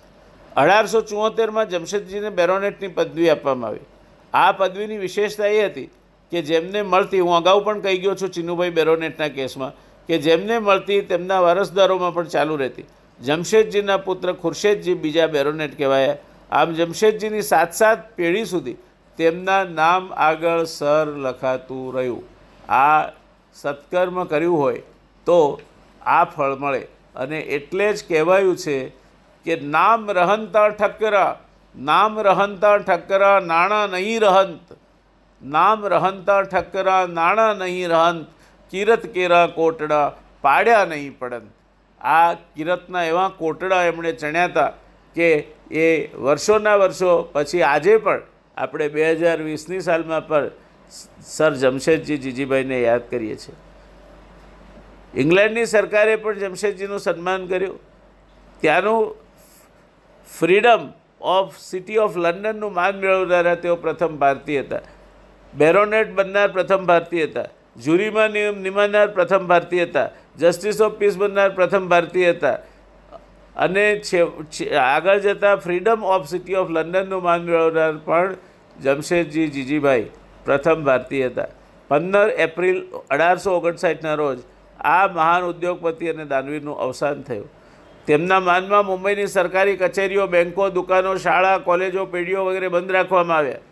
અઢારસો 0.56 1.00
ચુંવોતેરમાં 1.02 1.68
જમશેદજીને 1.68 2.30
બેરોનેટની 2.30 2.88
પદવી 2.88 3.30
આપવામાં 3.30 3.70
આવી. 3.70 3.86
આ 4.34 4.52
પદવીની 4.52 4.98
વિશેષતા 4.98 5.46
એ 5.46 5.68
હતી 5.68 5.90
કે 6.32 6.42
જેમને 6.42 6.82
મળતી, 6.82 7.20
હું 7.20 7.36
અગાઉ 7.36 7.64
પણ 7.64 7.82
કહી 7.82 7.98
ગયો 7.98 8.14
છું 8.14 8.30
ચિનુભાઈ 8.30 8.70
બેરોનેટના 8.70 9.28
કેસમાં, 9.28 9.72
કે 10.08 10.18
જેમને 10.18 10.60
મળતી 10.60 11.02
તેમના 11.02 11.42
વારસદારોમાં 11.42 12.14
પણ 12.14 12.28
ચાલુ 12.28 12.56
રહેતી. 12.56 12.86
જમશેદજીના 13.20 13.98
પુત્ર 13.98 14.34
ખુરશેદજી 14.34 14.94
બીજા 14.94 15.28
બેરોનેટ 15.28 15.76
કહેવાયા. 15.76 16.18
આમ 16.52 16.74
જમશેદજીની 16.74 17.42
સાત 17.42 17.72
સાત 17.72 17.98
પેઢી 18.16 18.46
સુધી 18.46 18.76
તેમના 19.18 19.64
નામ 19.64 20.12
આગળ 20.16 20.64
સર 20.64 21.06
લખાતું 21.24 21.94
રહ્યું. 21.94 22.24
આ 22.68 23.10
સત્કર્મ 23.62 24.22
કર્યું 24.24 24.58
હોય 24.58 24.82
તો 25.26 25.38
આ 26.02 26.24
ફળ 26.24 26.56
મળે. 26.56 26.82
અને 27.16 27.38
એટલે 27.56 27.86
જ 27.92 28.08
કહેવાયું 28.08 28.56
છે 28.56 28.78
કે 29.46 29.60
નામ 29.76 30.10
રહંતા 30.10 30.68
ઠક્કરા, 30.80 31.30
નામ 31.74 32.20
રહંતા 32.20 32.78
ઠક્કરા 32.78 33.36
નાણાં 33.50 33.94
નહીં 33.96 34.20
રહંત. 34.20 34.76
નામ 35.42 35.86
રહંતા 35.86 36.42
ઠક્કરા 36.42 37.02
નાણાં 37.18 37.62
નહીં 37.62 37.88
રહંત. 37.88 38.26
કિરત 38.72 39.06
કેરા 39.14 39.46
કોટડા 39.58 40.06
પાડ્યા 40.44 40.84
નહીં 40.84 41.14
પડંત. 41.18 41.50
આ 42.00 42.34
કિરતના 42.56 43.04
એવા 43.04 43.28
કોટડા 43.38 43.82
એમણે 43.82 44.12
ચણ્યા 44.12 44.44
હતા 44.44 44.70
કે 45.16 45.28
એ 45.70 45.86
વર્ષોના 46.16 46.76
વર્ષો 46.76 47.12
પછી 47.32 47.62
આજે 47.62 47.94
પણ 47.96 48.20
આપણે 48.56 48.88
બે 48.88 49.12
હજાર 49.12 49.38
વીસની 49.42 49.80
સાલમાં 49.80 50.28
પણ 50.28 50.50
સર 51.20 51.54
જમશેદજી 51.54 52.16
જીજીભાઈને 52.16 52.82
યાદ 52.82 53.00
કરીએ 53.10 53.36
છીએ. 53.36 53.54
ઇંગ્લેન્ડની 55.20 55.66
સરકારે 55.66 56.16
પણ 56.16 56.38
જમશેદજીનું 56.38 56.98
સન્માન 56.98 57.46
કર્યું. 57.46 57.80
ત્યાંનું 58.60 59.16
ફ્રીડમ 60.40 60.88
ઓફ 61.20 61.58
સિટી 61.58 61.96
ઓફ 61.96 62.16
લંડનનું 62.16 62.74
માન 62.74 62.96
મેળવનારા 62.96 63.54
તેઓ 63.54 63.76
પ્રથમ 63.76 64.18
ભારતીય 64.18 64.60
હતા. 64.60 64.80
બેરોનેટ 65.54 66.14
બનનાર 66.14 66.48
પ્રથમ 66.48 66.86
ભારતીય 66.86 67.26
હતા. 67.26 67.44
જ્યુરીમાં 67.76 68.30
નિયમ 68.30 68.62
નિમાનાર 68.62 69.08
પ્રથમ 69.08 69.46
ભારતીય 69.46 69.84
હતા. 69.84 70.10
જસ્ટિસ 70.38 70.80
ઓફ 70.80 70.92
પીસ 70.92 71.16
બનનાર 71.16 71.50
પ્રથમ 71.50 71.88
ભારતીય 71.88 72.30
હતા. 72.30 72.58
અને 73.56 74.00
છે, 74.00 74.74
આગળ 74.74 75.18
જતાં 75.18 75.56
ફ્રીડમ 75.56 76.04
ઓફ 76.04 76.28
સિટી 76.28 76.54
ઓફ 76.54 76.70
લંડનનું 76.70 77.22
માન 77.22 77.42
મેળવનાર 77.42 77.92
પણ 77.96 78.34
જમશેદજી 78.82 79.46
જીજીભાઈ. 79.46 80.06
પ્રથમ 80.48 80.80
ભારતીય 80.88 81.30
હતા. 81.30 81.50
પંદર 81.90 82.28
એપ્રિલ 82.46 82.80
અઢારસો 83.10 83.54
ઓગણસાઠના 83.58 84.16
રોજ 84.22 84.42
આ 84.94 85.04
મહાન 85.14 85.48
ઉદ્યોગપતિ 85.52 86.10
અને 86.10 86.24
દાનવીરનું 86.32 86.76
અવસાન 86.86 87.22
થયું. 87.28 87.48
તેમના 88.08 88.40
માનમાં 88.40 88.84
મુંબઈની 88.90 89.28
સરકારી 89.28 89.76
કચેરીઓ 89.76 90.26
બેન્કો 90.34 90.68
દુકાનો, 90.76 91.16
શાળા, 91.24 91.58
કોલેજો, 91.58 92.06
પેઢીઓ 92.06 92.44
વગેરે 92.46 92.68
બંધ 92.68 92.92
રાખવામાં 92.96 93.38
આવ્યા. 93.38 93.64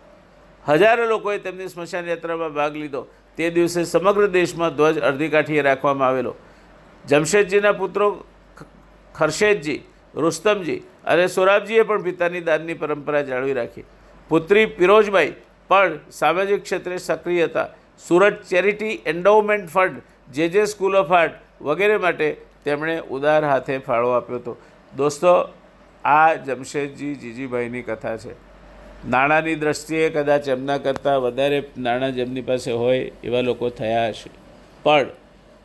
હજારો 0.64 1.04
લોકોએ 1.08 1.38
તેમની 1.38 1.68
સ્મશાન 1.68 2.08
યાત્રામાં 2.08 2.52
ભાગ 2.58 2.74
લીધો. 2.82 3.02
તે 3.38 3.50
દિવસે 3.50 3.80
સમગ્ર 3.84 4.28
દેશમાં 4.28 4.76
ધ્વજ 4.76 4.96
અડધી 5.08 5.30
કાઠીએ 5.34 5.62
રાખવામાં 5.62 6.08
આવેલો. 6.08 6.32
જમશેદજીના 7.04 7.72
પુત્રો 7.72 8.06
ખરશેદજી, 9.14 9.80
રુસ્તમજી 10.14 10.80
અને 11.04 11.28
સોરાબજીએ 11.28 11.84
પણ 11.84 12.02
પિતાની 12.02 12.44
દાનની 12.48 12.74
પરંપરા 12.74 13.22
જાળવી 13.22 13.56
રાખી. 13.60 13.86
પુત્રી 14.30 14.66
પિરોજબાઈ 14.78 15.32
પણ 15.68 15.98
સામાજિક 16.10 16.62
ક્ષેત્રે 16.62 16.96
સક્રિય 16.96 17.44
હતા. 17.44 17.68
સુરત 18.08 18.42
ચેરિટી 18.42 19.02
એન્ડોવમેન્ટ 19.06 19.68
ફંડ, 19.68 20.02
જે 20.32 20.48
જે 20.48 20.64
સ્કૂલ 20.64 20.96
ઓફ 20.96 21.12
આર્ટ 21.12 21.32
વગેરે 21.62 21.96
માટે 21.96 22.36
તેમણે 22.64 23.00
ઉદાર 23.00 23.44
હાથે 23.44 23.78
ફાળો 23.78 24.08
આપ્યો 24.10 24.36
હતો. 24.36 24.56
દોસ્તો, 24.96 25.54
આ 26.04 26.34
જમશેદજી 26.34 27.14
જીજીભાઈની 27.14 27.82
કથા 27.82 28.16
છે. 28.16 28.46
નાણાંની 29.08 29.54
દ્રષ્ટિએ 29.54 30.10
કદાચ 30.10 30.48
એમના 30.48 30.78
કરતાં 30.78 31.22
વધારે 31.22 31.62
નાણાં 31.78 32.14
જેમની 32.14 32.40
પાસે 32.40 32.72
હોય 32.72 32.98
એવા 33.24 33.40
લોકો 33.40 33.68
થયા 33.68 34.08
હશે. 34.08 34.30
પણ 34.82 35.06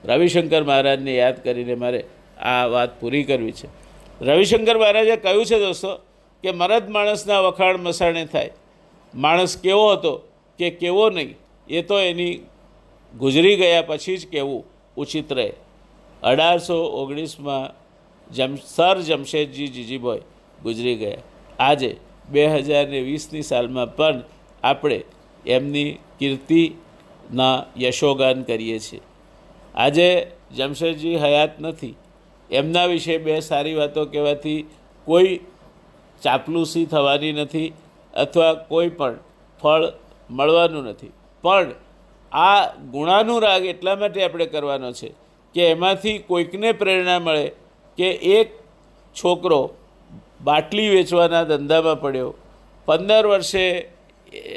રવિશંકર 0.06 0.64
મહારાજને 0.64 1.16
યાદ 1.16 1.44
કરીને 1.44 1.76
મારે 1.76 2.06
આ 2.40 2.66
વાત 2.66 3.02
પૂરી 3.02 3.24
કરવી 3.24 3.52
છે. 3.52 3.70
રવિશંકર 4.26 4.78
મહારાજે 4.78 5.16
કહ્યું 5.16 5.46
છે 5.46 5.60
દોસ્તો 5.60 5.96
કે 6.42 6.52
મરદ 6.52 6.90
માણસના 6.90 7.40
વખાણ 7.40 7.78
મસાણે 7.78 8.26
થાય. 8.26 8.50
માણસ 9.14 9.58
કેવો 9.58 9.94
હતો 9.94 10.14
કે 10.60 10.70
કેવો 10.70 11.10
નહીં, 11.10 11.36
એ 11.70 11.82
તો 11.82 12.00
એની 12.00 12.42
ગુજરી 13.18 13.56
ગયા 13.56 13.82
પછી 13.82 14.18
જ 14.18 14.28
કહેવું 14.32 14.64
ઉચિત 14.98 15.34
રહે. 15.34 15.54
અઢારસો 16.24 16.84
ઓગણીસમાં 16.84 17.74
જમ, 18.34 18.56
સર 18.56 19.02
જમશેદજી 19.02 19.68
જીજીભાઈ 19.68 20.22
ગુજરી 20.64 20.96
ગયા. 20.96 21.18
આજે 21.60 21.98
બે 22.30 22.48
હજાર 22.48 22.88
ને 22.88 23.02
વીસની 23.02 23.42
સાલમાં 23.42 23.96
પણ 23.96 24.24
આપણે 24.64 25.04
એમની 25.46 26.00
કીર્તિના 26.20 27.66
યશોગાન 27.78 28.44
કરીએ 28.44 28.80
છીએ. 28.80 29.02
આજે 29.76 30.28
જમશેદજી 30.56 31.16
હયાત 31.16 31.62
નથી. 31.62 31.96
એમના 32.52 32.86
વિશે 32.86 33.18
બે 33.18 33.40
સારી 33.40 33.76
વાતો 33.76 34.06
કહેવાથી 34.06 34.66
કોઈ 35.06 35.40
ચાપલુસી 36.22 36.86
થવાની 36.86 37.32
નથી. 37.32 37.74
અથવા 38.14 38.54
કોઈ 38.54 38.90
પણ 38.90 39.18
ફળ 39.62 39.86
મળવાનું 40.30 40.84
નથી. 40.84 41.12
પણ 41.42 41.72
આ 42.32 42.68
ગુણાનુરાગ 42.72 43.66
એટલા 43.66 43.96
માટે 43.96 44.24
આપણે 44.24 44.46
કરવાનો 44.46 44.92
છે 44.92 45.14
કે 45.56 45.68
એમાંથી 45.68 46.18
કોઈકને 46.18 46.72
પ્રેરણા 46.72 47.20
મળે 47.20 47.52
કે 47.98 48.12
એક 48.12 48.60
છોકરો 49.16 49.70
બાટલી 50.44 50.90
વેચવાના 50.90 51.44
ધંધામાં 51.44 52.02
પડ્યો. 52.02 52.34
પંદર 52.86 53.26
વર્ષે, 53.26 53.90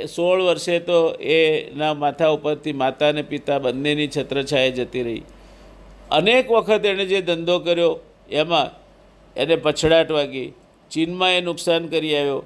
સોળ 0.06 0.42
વર્ષે 0.42 0.78
તો 0.78 1.12
એના 1.12 1.94
માથા 1.94 2.28
ઉપરથી 2.28 2.72
માતા 2.72 3.08
અને 3.08 3.22
પિતા 3.22 3.58
બંનેની 3.58 4.08
છત્રછાયા 4.08 4.68
જતી 4.68 5.02
રહી. 5.02 5.22
અનેક 6.10 6.50
વખત 6.50 6.84
એણે 6.84 7.06
જે 7.06 7.20
ધંધો 7.20 7.58
કર્યો, 7.58 8.00
એમાં 8.30 8.70
એને 9.36 9.56
પછડાટ 9.56 10.10
વાગી. 10.10 10.52
ચીનમાં 10.90 11.30
એ 11.30 11.40
નુકસાન 11.40 11.86
કરી 11.86 12.16
આવ્યો. 12.16 12.44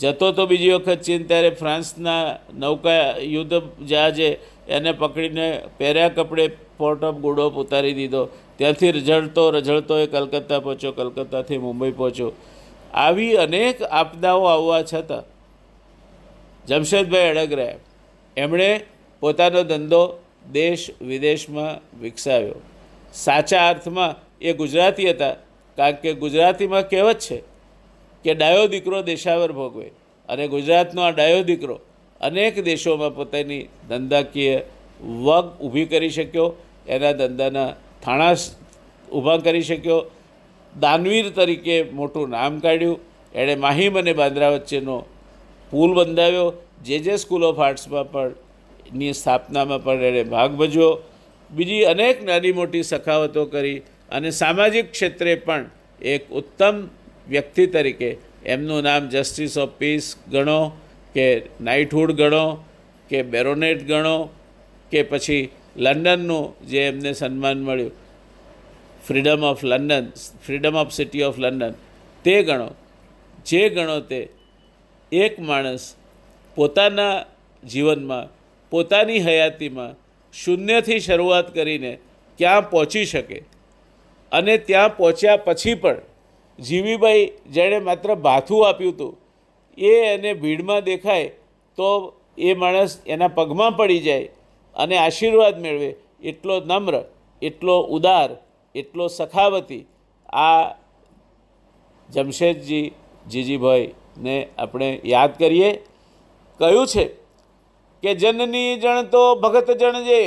જતો 0.00 0.32
તો 0.32 0.46
બીજી 0.46 0.70
વખત 0.70 1.00
ચીન 1.00 1.26
ત્યારે 1.26 1.50
ફ્રાન્સના 1.50 2.36
નૌકા 2.54 3.16
યુદ્ધ 3.20 3.62
જહાજે 3.86 4.40
એને 4.68 4.92
પકડીને 4.92 5.62
પહેર્યા 5.78 6.08
કપડે 6.08 6.46
પોર્ટ 6.78 7.04
ઓફ 7.04 7.14
ગુડોપ 7.14 7.54
ઉતારી 7.54 7.94
દીધો. 7.94 8.28
ત્યાંથી 8.56 8.90
રઝળતો 8.90 9.50
રઝળતો 9.50 9.98
એ 9.98 10.06
કલકત્તા 10.06 10.60
પહોંચ્યો. 10.60 10.92
કલકત્તાથી 10.92 11.58
મુંબઈ 11.58 11.90
પહોંચ્યો. 11.90 12.32
આવી 12.94 13.36
અનેક 13.36 13.82
આપદાઓ 13.82 14.44
આવવા 14.44 14.82
છતાં 14.82 15.24
જમશેદભાઈ 16.66 17.28
અડગ 17.28 17.52
એમણે 18.36 18.80
પોતાનો 19.20 19.62
ધંધો 19.62 20.02
દેશ 20.52 20.90
વિદેશમાં 21.00 22.00
વિકસાવ્યો. 22.00 22.54
સાચા 23.14 23.68
અર્થમાં 23.68 24.14
એ 24.40 24.52
ગુજરાતી 24.52 25.10
હતા. 25.10 25.34
કારણ 25.76 25.92
કે 25.92 26.12
ગુજરાતીમાં 26.12 26.88
કહેવત 26.88 27.18
છે 27.18 27.53
કે 28.24 28.34
ડાયો 28.34 28.66
દીકરો 28.66 29.02
દેશાવર 29.02 29.52
ભોગવે. 29.52 29.90
અને 30.28 30.48
ગુજરાતનો 30.48 31.02
આ 31.02 31.10
ડાયો 31.10 31.42
દીકરો 31.42 31.80
અનેક 32.20 32.64
દેશોમાં 32.64 33.14
પોતાની 33.14 33.68
ધંધાકીય 33.88 34.60
વગ 35.00 35.60
ઊભી 35.60 35.84
કરી 35.84 36.10
શક્યો. 36.10 36.54
એના 36.88 37.12
ધંધાના 37.12 37.74
થાણા 38.02 38.34
ઊભા 39.12 39.36
કરી 39.36 39.62
શક્યો. 39.62 40.10
દાનવીર 40.80 41.30
તરીકે 41.30 41.82
મોટું 41.82 42.30
નામ 42.30 42.58
કાઢ્યું. 42.58 43.00
એણે 43.34 43.54
માહિમ 43.54 43.98
અને 43.98 44.12
બાંદ્રા 44.12 44.48
વચ્ચેનો 44.48 45.04
પુલ 45.70 45.94
બંધાવ્યો. 45.94 46.52
જે 46.84 46.98
જે 46.98 47.16
સ્કૂલ 47.16 47.44
ઓફ 47.44 47.60
આર્ટ્સમાં 47.60 48.12
પણ, 48.12 48.32
ની 48.94 49.12
સ્થાપનામાં 49.12 49.84
પણ 49.84 50.02
એણે 50.02 50.24
ભાગ 50.24 50.50
ભજવ્યો. 50.50 51.02
બીજી 51.50 51.82
અનેક 51.82 52.22
નાની 52.22 52.52
મોટી 52.52 52.82
સખાવતો 52.82 53.44
કરી 53.44 53.78
અને 54.10 54.30
સામાજિક 54.30 54.90
ક્ષેત્રે 54.90 55.34
પણ 55.34 55.64
એક 56.02 56.30
ઉત્તમ 56.30 56.88
વ્યક્તિ 57.28 57.66
તરીકે. 57.66 58.16
એમનું 58.46 58.82
નામ 58.82 59.08
જસ્ટિસ 59.08 59.58
ઓફ 59.58 59.68
પીસ 59.68 60.16
ગણો, 60.30 60.68
કે 61.14 61.42
નાઇટહુડ 61.60 62.12
ગણો, 62.12 62.64
કે 63.08 63.22
બેરોનેટ 63.22 63.82
ગણો, 63.82 64.30
કે 64.90 65.02
પછી 65.02 65.48
લંડનનું 65.76 66.66
જે 66.66 66.86
એમને 66.86 67.12
સન્માન 67.12 67.62
મળ્યું. 67.62 67.90
Freedom 69.08 69.44
of 69.44 69.64
London 69.64 70.06
freedom 70.46 70.76
of 70.76 70.92
city 70.92 71.22
of 71.22 71.38
London 71.38 71.74
તે 72.24 72.42
ગણો. 72.42 72.74
જે 73.46 73.68
ગણો 73.68 74.00
તે 74.00 74.28
એક 75.12 75.40
માણસ 75.40 75.94
પોતાના 76.54 77.24
જીવનમાં, 77.68 78.28
પોતાની 78.70 79.18
હયાતીમાં 79.18 79.94
શૂન્યથી 80.32 81.00
શરૂઆત 81.00 81.54
કરીને 81.54 81.98
ક્યાં 82.38 82.70
પહોંચી 82.70 83.04
શકે? 83.04 83.42
અને 84.32 84.58
ત્યાં 84.58 84.96
પહોંચ્યા 84.96 85.36
પછી 85.36 85.74
પણ 85.74 85.96
જીવીભાઈ 86.58 87.32
જેણે 87.50 87.78
માત્ર 87.80 88.14
ભાથું 88.16 88.66
આપ્યું 88.68 88.94
હતું, 88.94 89.12
એ 89.78 89.92
એને 90.12 90.30
ભીડમાં 90.34 90.82
દેખાય 90.84 91.28
તો 91.78 91.88
એ 92.38 92.54
માણસ 92.54 92.92
એના 93.06 93.28
પગમાં 93.28 93.76
પડી 93.76 94.02
જાય 94.06 94.28
અને 94.74 94.96
આશીર્વાદ 94.98 95.56
મેળવે. 95.60 95.90
એટલો 96.22 96.54
નમ્ર, 96.62 96.94
એટલો 97.42 97.74
ઉદાર, 97.96 98.30
એટલો 98.74 99.04
સખાવતી 99.08 99.82
આ 100.44 100.64
જમશેદજી 102.08 102.86
જીજીભાઈને 103.26 104.36
આપણે 104.58 104.88
યાદ 105.04 105.36
કરીએ. 105.38 105.70
કહ્યું 106.60 106.86
છે 106.86 107.04
કે 108.02 108.10
જનની 108.14 108.72
જણ 108.82 109.06
તો 109.10 109.22
ભગત 109.42 109.68
જણજે 109.80 110.20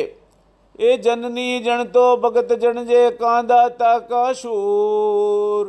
એ 0.80 0.98
જનની 0.98 1.56
જણ 1.66 1.92
તો 1.96 2.06
ભગત 2.18 2.52
જણ 2.62 2.88
જે, 2.92 3.02
કાંદા 3.22 3.68
તા 3.80 4.00
કાશુર 4.12 5.66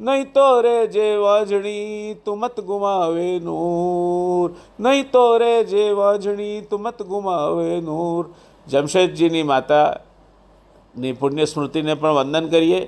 નહીં 0.00 0.32
તો 0.32 0.62
રે 0.62 0.86
જે 0.86 1.06
વાજણી 1.16 2.14
તું 2.24 2.38
મત 2.38 2.60
ગુમાવે 2.60 3.40
નૂર. 3.40 4.48
નહીં 4.80 5.10
તો 5.10 5.38
રે 5.38 5.64
જે 5.64 5.84
વાજણી 5.92 6.66
તું 6.70 6.82
મત 6.82 7.02
ગુમાવે 7.02 7.80
નૂર. 7.80 8.24
જમશેદજીની 8.66 9.42
માતાની 9.42 11.12
પુણ્ય 11.12 11.46
સ્મૃતિને 11.46 11.94
પણ 11.94 12.14
વંદન 12.14 12.46
કરીએ. 12.48 12.80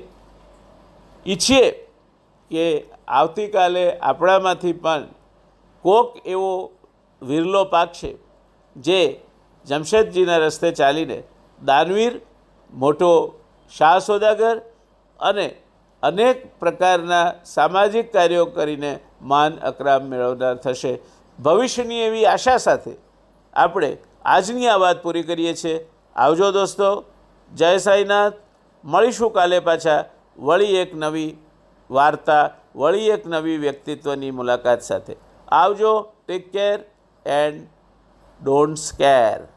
ઈચ્છીએ 1.27 1.66
કે 2.51 2.66
આવતીકાલે 3.09 3.85
આપણામાંથી 4.01 4.73
પણ 4.73 5.09
કોક 5.85 6.09
એવો 6.25 6.53
વિરલો 7.23 7.64
પાક 7.64 7.92
છે 7.92 8.11
જે 8.77 9.01
જમશેદજીના 9.66 10.38
રસ્તે 10.38 10.68
ચાલીને 10.73 11.18
દાનવીર, 11.61 12.12
મોટો 12.73 13.11
શાહ 13.73 13.99
સોદાગર 13.99 14.57
અને 15.20 15.46
અનેક 16.03 16.59
પ્રકારના 16.59 17.33
સામાજિક 17.45 18.13
કાર્યો 18.13 18.47
કરીને 18.47 18.99
માન 19.23 19.57
અકરામ 19.57 20.03
મેળવનાર 20.03 20.55
થશે. 20.55 20.99
ભવિષ્યની 21.43 21.95
એવી 21.95 22.27
આશા 22.27 22.57
સાથે 22.57 22.91
આપણે 23.55 23.97
આજની 24.25 24.67
આ 24.67 24.77
વાત 24.77 25.03
પૂરી 25.03 25.23
કરીએ 25.23 25.55
છીએ. 25.55 25.91
આવજો 26.17 26.51
દોસ્તો. 26.51 27.05
જય 27.55 27.79
સાઈનાથ. 27.79 28.33
મળીશું 28.85 29.33
કાલે 29.33 29.61
પાછા. 29.61 30.05
વળી 30.39 30.65
એક 30.65 30.95
નવી 30.95 31.37
વાર્તા, 31.91 32.51
વળી 32.77 33.09
એક 33.09 33.27
નવી 33.27 33.57
વ્યક્તિત્વની 33.57 34.31
મુલાકાત 34.31 34.81
સાથે. 34.81 35.17
આવજો. 35.49 36.13
Take 36.27 36.53
care 36.53 36.81
and 37.27 37.69
don't 38.45 38.79
scare 38.79 39.49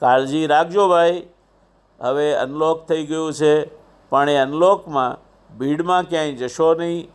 કાળજી 0.00 0.46
રાખજો 0.46 0.88
ભાઈ. 0.88 1.26
હવે 2.00 2.34
અનલોક 2.34 2.86
થઈ 2.86 3.06
ગયું 3.06 3.32
છે. 3.32 3.64
પણ 4.10 4.28
એ 4.28 4.36
અનલોકમાં 4.36 5.23
ભીડમાં 5.58 6.02
ક્યાંય 6.02 6.32
જશો 6.32 6.74
નહીં. 6.74 7.08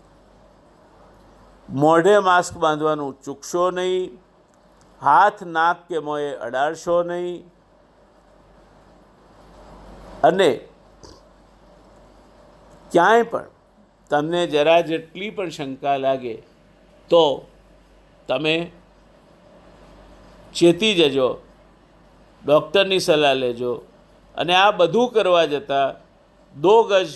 મોઢે 1.70 2.20
માસ્ક 2.20 2.58
બાંધવાનું 2.58 3.18
ચૂકશો 3.26 3.72
નહીં. 3.72 4.18
હાથ 5.02 5.44
નાક 5.44 5.88
કે 5.88 6.00
મોએ 6.00 6.32
અડાડશો 6.36 7.04
નહીં. 7.04 7.44
અને 10.24 10.50
ક્યાંય 12.92 13.24
પણ 13.24 13.46
તમને 14.10 14.48
જરા 14.48 14.82
જેટલી 14.82 15.30
પણ 15.30 15.50
શંકા 15.50 15.98
લાગે 15.98 16.34
તો 17.10 17.48
તમે 18.28 18.72
ચેતી 20.56 20.96
જજો, 20.96 21.28
ડૉક્ટરની 22.46 23.00
સલાહ 23.00 23.34
લેજો. 23.34 23.74
અને 24.36 24.56
આ 24.56 24.72
બધું 24.72 25.12
કરવા 25.12 25.46
જતાં 25.46 25.96
દો 26.62 26.84
ગજ 26.84 27.10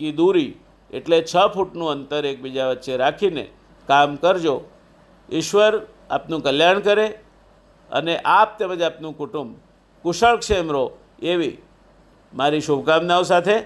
કી 0.00 0.12
દૂરી 0.20 0.50
એટલે 0.90 1.18
છ 1.22 1.34
ફૂટનું 1.54 1.92
અંતર 1.94 2.22
એકબીજા 2.32 2.68
વચ્ચે 2.70 3.00
રાખીને 3.02 3.44
કામ 3.88 4.10
કરજો. 4.16 4.56
ઈશ્વર 5.28 5.72
આપનું 6.10 6.40
કલ્યાણ 6.46 6.86
કરે 6.86 7.06
અને 7.90 8.14
આપ 8.36 8.50
તેમજ 8.58 8.82
આપનું 8.82 9.18
કુટુંબ 9.20 9.50
કુશળ 10.04 10.36
ક્ષેમ 10.42 10.72
રહો 10.76 10.84
એવી 11.32 11.56
મારી 12.32 12.66
શુભકામનાઓ 12.68 13.24
સાથે 13.32 13.56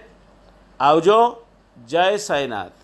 આવજો. 0.80 1.18
જય 1.76 2.16
સાઈનાથ. 2.28 2.78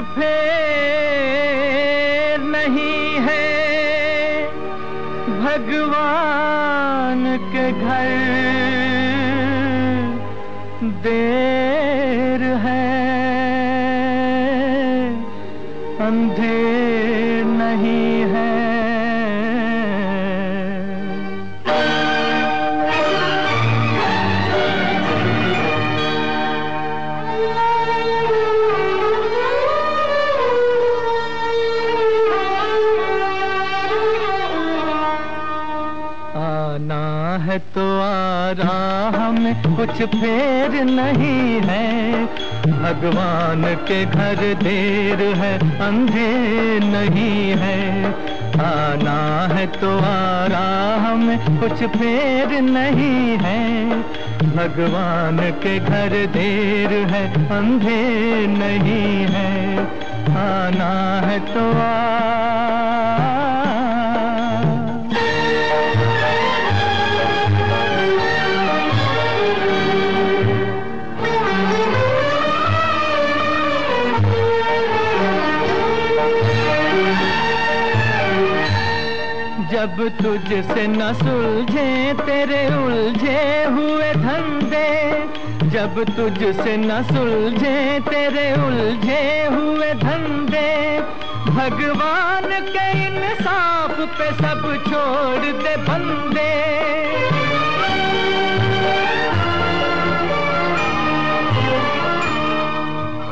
पे 0.00 1.05
कुछ 39.86 40.02
फेर 40.02 40.84
नहीं 40.84 41.60
है। 41.60 42.24
भगवान 42.66 43.64
के 43.88 44.04
घर 44.04 44.36
देर 44.62 45.20
है, 45.36 45.52
अंधेर 45.80 46.84
नहीं 46.84 47.50
है। 47.52 48.04
आना 48.60 49.54
है 49.54 49.66
तो 49.66 49.90
आ 49.98 50.46
राह 50.46 51.14
में 51.14 51.38
कुछ 51.60 51.84
फेर 51.96 52.60
नहीं 52.60 53.38
है। 53.38 53.88
भगवान 54.56 55.38
के 55.62 55.78
घर 55.78 56.14
देर 56.26 56.92
है, 57.06 57.24
अंधेर 57.50 58.48
नहीं 58.48 59.26
है। 59.26 59.78
आना 60.36 60.92
है 61.26 61.38
तो 61.40 61.70
आ 61.78 62.26
तुझसे 80.08 80.86
न 80.86 81.12
सुलझे, 81.12 82.14
तेरे 82.14 82.66
उलझे 82.66 83.64
हुए 83.64 84.12
धंधे। 84.12 85.20
जब 85.68 86.04
तुझसे 86.04 86.76
न 86.76 87.02
सुलझे, 87.02 88.00
तेरे 88.00 88.52
उलझे 88.52 89.46
हुए 89.46 89.94
धंधे। 89.94 91.00
भगवान 91.50 92.44
के 92.44 93.06
इंसाफ 93.06 93.90
पे 93.90 94.30
सब 94.30 94.84
छोड़ 94.88 95.44
दे 95.62 95.76
बंदे। 95.76 96.56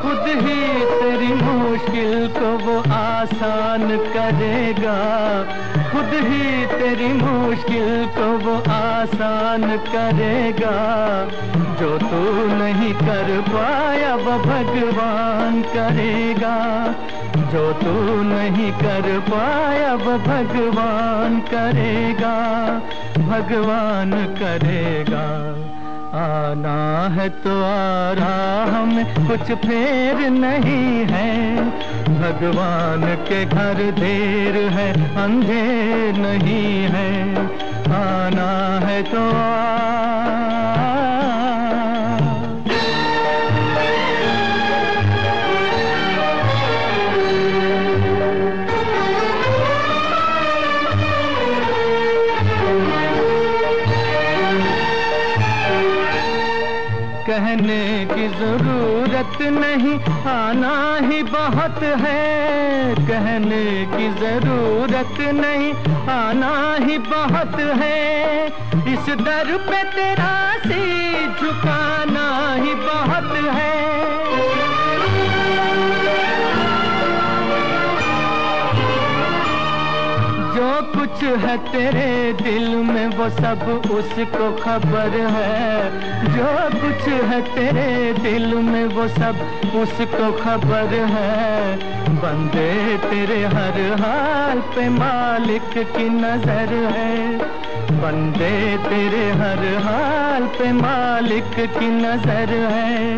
खुद 0.01 0.25
ही 0.27 0.85
तेरी 0.85 1.33
मुश्किल 1.33 2.27
को 2.27 2.57
वो 2.57 2.79
आसान 2.93 3.97
करेगा। 3.97 4.95
खुद 5.95 6.11
ही 6.13 6.65
तेरी 6.65 7.07
मुश्किल 7.07 8.09
को 8.17 8.37
वो 8.37 8.55
आसान 8.71 9.77
करेगा। 9.77 10.73
जो 11.79 11.97
तू 11.97 12.47
नहीं 12.47 12.93
कर 12.93 13.43
पाया, 13.49 14.15
वो 14.15 14.31
भगवान 14.31 15.61
करेगा। 15.61 16.85
जो 17.35 17.73
तू 17.73 18.23
नहीं 18.23 18.71
कर 18.71 19.19
पाया, 19.29 19.93
वो 19.93 20.17
भगवान 20.17 21.39
करेगा। 21.39 22.65
भगवान 23.17 24.11
करेगा। 24.25 25.25
आना 26.17 27.07
है 27.13 27.29
तो 27.29 27.63
आ 27.63 28.11
रहा 28.11 28.85
में 28.85 29.27
कुछ 29.27 29.51
फेर 29.51 30.29
नहीं 30.29 31.05
है। 31.05 31.55
भगवान 32.24 33.04
के 33.28 33.44
घर 33.44 33.82
देर 34.00 34.56
है 34.76 34.88
अंधेर 35.24 36.16
नहीं 36.18 36.72
है 36.94 37.10
आना 37.96 38.50
है 38.86 39.02
तो 39.12 39.28
आ 39.36 40.53
बहुत 61.75 62.01
है, 62.01 62.95
कहने 63.07 63.63
की 63.91 64.07
ज़रूरत 64.19 65.17
नहीं, 65.35 65.71
आना 66.09 66.51
ही 66.85 66.97
बहुत 66.99 67.59
है। 67.81 68.47
इस 68.93 69.09
दर 69.19 69.51
पे 69.67 69.83
तेरा 69.91 70.35
सी 70.65 71.27
झुकाना 71.27 72.27
ही 72.55 72.73
बहुत 72.75 73.14
है 81.37 81.57
तेरे 81.65 82.33
दिल 82.41 82.75
में 82.85 83.07
वो 83.07 83.29
सब 83.29 83.61
उसको 83.91 84.49
खबर 84.55 85.15
है। 85.31 85.89
जो 86.35 86.51
कुछ 86.75 87.07
है 87.29 87.39
तेरे 87.55 88.13
दिल 88.19 88.55
में 88.63 88.85
वो 88.85 89.07
सब 89.07 89.39
उसको 89.75 90.31
खबर 90.39 90.93
है। 91.11 91.77
बंदे 92.15 92.97
तेरे 92.97 93.41
हर 93.45 93.79
हाल 94.01 94.59
पे 94.75 94.87
मालिक 94.89 95.71
की 95.97 96.09
नज़र 96.09 96.73
है। 96.93 97.37
बंदे 98.01 98.53
तेरे 98.85 99.25
हर 99.41 99.65
हाल 99.83 100.47
पे 100.57 100.71
मालिक 100.73 101.59
की 101.79 101.89
नज़र 101.97 102.53
है। 102.69 103.17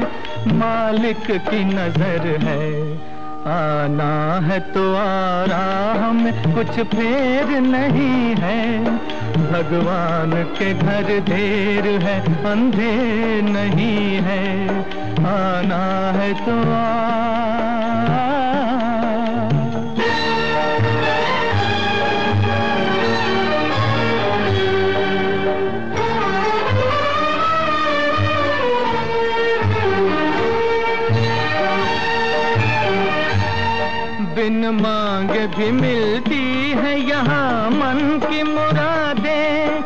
मालिक 0.54 1.32
की 1.50 1.64
नज़र 1.66 2.28
है। 2.44 3.17
आना 3.48 4.40
है 4.48 4.60
तो 4.60 4.96
आ 4.96 5.44
रहा 5.44 6.08
हमें 6.08 6.56
कुछ 6.56 6.72
फेर 6.80 7.62
नहीं 7.62 8.36
है। 8.36 8.84
भगवान 9.52 10.44
के 10.60 10.74
घर 10.74 11.04
देर 11.04 11.88
है, 12.02 12.20
अंधेर 12.52 13.44
नहीं 13.44 14.16
है। 14.16 14.80
आना 15.20 16.12
है 16.20 16.34
तो 16.34 16.60
आ। 16.74 18.47
बिन 34.48 34.66
मांग 34.74 35.30
भी 35.56 35.70
मिलती 35.72 36.44
है 36.72 36.94
यहाँ 37.00 37.70
मन 37.70 38.00
की 38.24 38.44
मुरादें। 38.44 39.82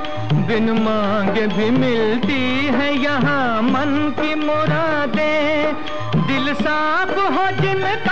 बिन 0.48 0.70
मांग 0.86 1.38
भी 1.54 1.70
मिलती 1.78 2.42
है 2.76 2.90
यहाँ 3.04 3.62
मन 3.62 4.14
की 4.20 4.36
मुरादें। 4.36 5.74
दिल 6.28 6.54
साफ़ 6.54 7.18
हो 7.34 7.46
जिनका 7.62 8.11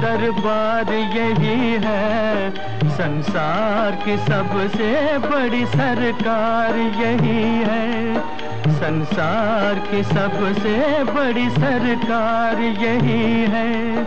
दरबार 0.00 0.92
यही 0.94 1.78
है। 1.84 2.50
संसार 2.88 3.90
की 4.04 4.16
सबसे 4.16 5.18
बड़ी 5.18 5.66
सरकार 5.66 6.76
यही 6.76 7.42
है। 7.64 8.14
संसार 8.68 9.74
की 9.90 10.02
सबसे 10.02 11.04
बड़ी 11.04 11.50
सरकार 11.50 12.60
यही 12.60 13.42
है। 13.42 14.04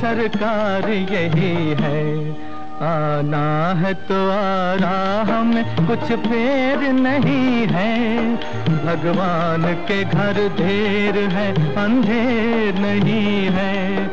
सरकार 0.00 0.90
यही 0.90 1.76
है। 1.80 2.45
आना 2.82 3.74
है 3.80 3.92
तो 3.94 4.16
आना 4.30 4.92
हमें 5.28 5.64
कुछ 5.86 6.12
फेर 6.26 6.92
नहीं 6.92 7.66
है। 7.66 8.36
भगवान 8.84 9.64
के 9.88 10.02
घर 10.04 10.40
ढेर 10.58 11.18
है, 11.28 11.48
अंधेर 11.76 12.78
नहीं 12.78 13.48
है। 13.50 14.04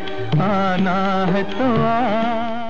आना 0.41 0.99
है 1.33 1.43
तो 1.43 1.71
आ 1.83 2.62